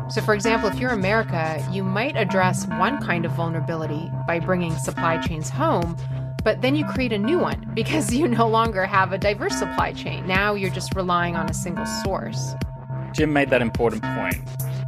So, 0.07 0.21
for 0.21 0.33
example, 0.33 0.69
if 0.69 0.79
you're 0.79 0.91
America, 0.91 1.61
you 1.73 1.83
might 1.83 2.15
address 2.15 2.65
one 2.67 3.03
kind 3.03 3.25
of 3.25 3.33
vulnerability 3.33 4.09
by 4.25 4.39
bringing 4.39 4.77
supply 4.77 5.17
chains 5.17 5.49
home, 5.49 5.97
but 6.41 6.61
then 6.61 6.77
you 6.77 6.85
create 6.85 7.11
a 7.11 7.17
new 7.17 7.37
one 7.37 7.69
because 7.73 8.15
you 8.15 8.29
no 8.29 8.47
longer 8.47 8.85
have 8.85 9.11
a 9.11 9.17
diverse 9.17 9.59
supply 9.59 9.91
chain. 9.91 10.25
Now 10.25 10.53
you're 10.53 10.71
just 10.71 10.95
relying 10.95 11.35
on 11.35 11.49
a 11.49 11.53
single 11.53 11.85
source. 11.85 12.55
Jim 13.11 13.33
made 13.33 13.49
that 13.49 13.61
important 13.61 14.03
point 14.03 14.37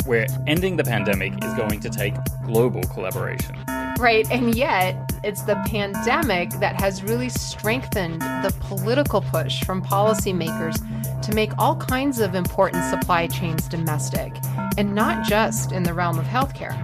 where 0.06 0.28
ending 0.48 0.78
the 0.78 0.84
pandemic 0.84 1.34
is 1.44 1.54
going 1.54 1.80
to 1.80 1.90
take 1.90 2.14
global 2.46 2.84
collaboration. 2.84 3.56
Right, 4.00 4.30
and 4.32 4.56
yet 4.56 5.14
it's 5.24 5.44
the 5.44 5.56
pandemic 5.68 6.50
that 6.54 6.80
has 6.82 7.04
really 7.04 7.30
strengthened 7.30 8.22
the 8.22 8.54
political 8.62 9.22
push 9.22 9.64
from 9.64 9.84
policymakers 9.84 10.76
to 11.22 11.36
make 11.36 11.52
all 11.60 11.76
kinds 11.76 12.20
of 12.20 12.34
important 12.34 12.84
supply 12.86 13.28
chains 13.28 13.68
domestic, 13.68 14.36
and 14.78 14.96
not 14.96 15.28
just 15.28 15.72
in 15.72 15.84
the 15.84 15.94
realm 15.94 16.18
of 16.18 16.26
healthcare. 16.26 16.76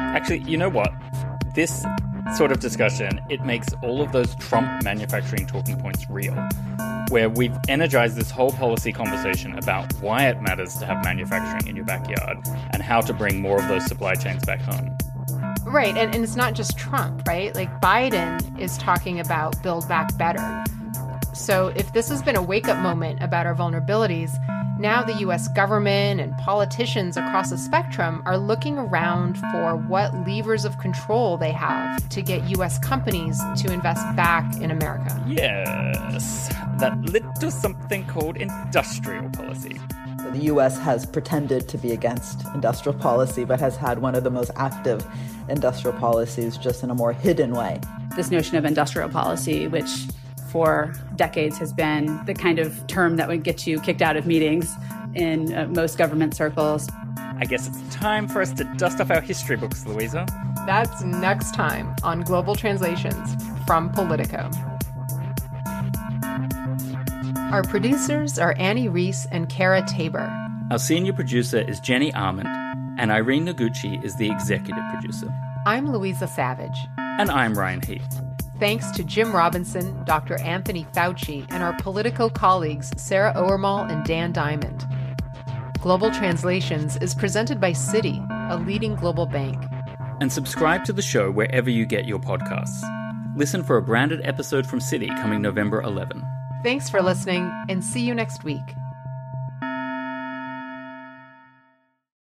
Actually, 0.00 0.40
you 0.40 0.56
know 0.56 0.68
what? 0.68 0.92
This 1.54 1.84
sort 2.36 2.50
of 2.50 2.60
discussion, 2.60 3.20
it 3.28 3.44
makes 3.44 3.68
all 3.82 4.00
of 4.00 4.12
those 4.12 4.34
Trump 4.36 4.82
manufacturing 4.82 5.46
talking 5.46 5.78
points 5.78 6.08
real. 6.08 6.34
Where 7.10 7.28
we've 7.28 7.56
energized 7.68 8.16
this 8.16 8.30
whole 8.30 8.50
policy 8.50 8.92
conversation 8.92 9.56
about 9.58 9.92
why 10.00 10.28
it 10.28 10.40
matters 10.40 10.74
to 10.78 10.86
have 10.86 11.04
manufacturing 11.04 11.68
in 11.68 11.76
your 11.76 11.84
backyard 11.84 12.38
and 12.72 12.82
how 12.82 13.00
to 13.02 13.12
bring 13.12 13.40
more 13.40 13.60
of 13.60 13.68
those 13.68 13.84
supply 13.86 14.14
chains 14.14 14.44
back 14.44 14.60
home. 14.60 14.96
Right, 15.64 15.96
and, 15.96 16.14
and 16.14 16.24
it's 16.24 16.36
not 16.36 16.54
just 16.54 16.78
Trump, 16.78 17.22
right? 17.26 17.54
Like 17.54 17.80
Biden 17.80 18.58
is 18.58 18.76
talking 18.78 19.20
about 19.20 19.62
build 19.62 19.88
back 19.88 20.16
better. 20.18 20.64
So 21.34 21.68
if 21.76 21.92
this 21.92 22.08
has 22.08 22.22
been 22.22 22.36
a 22.36 22.42
wake 22.42 22.68
up 22.68 22.78
moment 22.78 23.22
about 23.22 23.46
our 23.46 23.54
vulnerabilities, 23.54 24.30
now 24.84 25.02
the 25.02 25.14
US 25.14 25.48
government 25.48 26.20
and 26.20 26.36
politicians 26.36 27.16
across 27.16 27.48
the 27.48 27.56
spectrum 27.56 28.22
are 28.26 28.36
looking 28.36 28.76
around 28.76 29.38
for 29.50 29.76
what 29.76 30.12
levers 30.28 30.66
of 30.66 30.78
control 30.78 31.38
they 31.38 31.52
have 31.52 32.06
to 32.10 32.20
get 32.20 32.46
US 32.58 32.78
companies 32.78 33.40
to 33.56 33.72
invest 33.72 34.04
back 34.14 34.44
in 34.60 34.70
America. 34.70 35.24
Yes, 35.26 36.48
that 36.80 36.94
led 37.10 37.24
to 37.36 37.50
something 37.50 38.04
called 38.04 38.36
industrial 38.36 39.30
policy. 39.30 39.80
The 40.32 40.52
US 40.52 40.78
has 40.80 41.06
pretended 41.06 41.66
to 41.70 41.78
be 41.78 41.92
against 41.92 42.44
industrial 42.54 42.98
policy, 42.98 43.46
but 43.46 43.60
has 43.60 43.76
had 43.76 44.00
one 44.00 44.14
of 44.14 44.22
the 44.22 44.30
most 44.30 44.50
active 44.56 45.02
industrial 45.48 45.98
policies 45.98 46.58
just 46.58 46.84
in 46.84 46.90
a 46.90 46.94
more 46.94 47.14
hidden 47.14 47.52
way. 47.52 47.80
This 48.16 48.30
notion 48.30 48.58
of 48.58 48.66
industrial 48.66 49.08
policy, 49.08 49.66
which 49.66 50.08
for 50.54 50.94
decades 51.16 51.58
has 51.58 51.72
been 51.72 52.24
the 52.26 52.32
kind 52.32 52.60
of 52.60 52.86
term 52.86 53.16
that 53.16 53.26
would 53.26 53.42
get 53.42 53.66
you 53.66 53.80
kicked 53.80 54.00
out 54.00 54.16
of 54.16 54.24
meetings 54.24 54.72
in 55.14 55.52
uh, 55.52 55.66
most 55.66 55.98
government 55.98 56.32
circles. 56.32 56.88
I 57.16 57.44
guess 57.44 57.66
it's 57.66 57.94
time 57.96 58.28
for 58.28 58.40
us 58.40 58.52
to 58.52 58.64
dust 58.76 59.00
off 59.00 59.10
our 59.10 59.20
history 59.20 59.56
books, 59.56 59.82
Luiza. 59.82 60.28
That's 60.64 61.02
next 61.02 61.56
time 61.56 61.92
on 62.04 62.20
Global 62.20 62.54
Translations 62.54 63.34
from 63.66 63.90
Politico. 63.90 64.48
Our 67.50 67.64
producers 67.64 68.38
are 68.38 68.54
Annie 68.56 68.88
Rees 68.88 69.26
and 69.32 69.48
Kara 69.48 69.84
Tabor. 69.84 70.32
Our 70.70 70.78
senior 70.78 71.14
producer 71.14 71.58
is 71.68 71.80
Jenny 71.80 72.12
Ament, 72.12 72.46
and 72.96 73.10
Irene 73.10 73.46
Noguchi 73.46 74.02
is 74.04 74.14
the 74.14 74.30
executive 74.30 74.84
producer. 74.92 75.34
I'm 75.66 75.88
Luiza 75.88 76.28
Savage. 76.28 76.78
And 76.96 77.28
I'm 77.28 77.58
Ryan 77.58 77.82
Heath. 77.82 78.20
Thanks 78.60 78.90
to 78.92 79.02
Jim 79.02 79.32
Robinson, 79.32 80.04
Dr. 80.04 80.38
Anthony 80.40 80.86
Fauci, 80.94 81.44
and 81.50 81.62
our 81.62 81.76
Politico 81.80 82.28
colleagues 82.28 82.90
Sarah 82.96 83.34
Owermohle 83.34 83.90
and 83.90 84.04
Dan 84.04 84.32
Diamond. 84.32 84.86
Global 85.80 86.10
Translations 86.10 86.96
is 86.98 87.14
presented 87.14 87.60
by 87.60 87.72
Citi, 87.72 88.24
a 88.50 88.56
leading 88.56 88.94
global 88.94 89.26
bank. 89.26 89.62
And 90.20 90.32
subscribe 90.32 90.84
to 90.84 90.92
the 90.92 91.02
show 91.02 91.30
wherever 91.30 91.68
you 91.68 91.84
get 91.84 92.06
your 92.06 92.20
podcasts. 92.20 92.82
Listen 93.36 93.64
for 93.64 93.76
a 93.76 93.82
branded 93.82 94.20
episode 94.24 94.66
from 94.66 94.78
Citi 94.78 95.08
coming 95.20 95.42
November 95.42 95.82
11. 95.82 96.24
Thanks 96.62 96.88
for 96.88 97.02
listening, 97.02 97.50
and 97.68 97.84
see 97.84 98.00
you 98.00 98.14
next 98.14 98.44
week. 98.44 98.62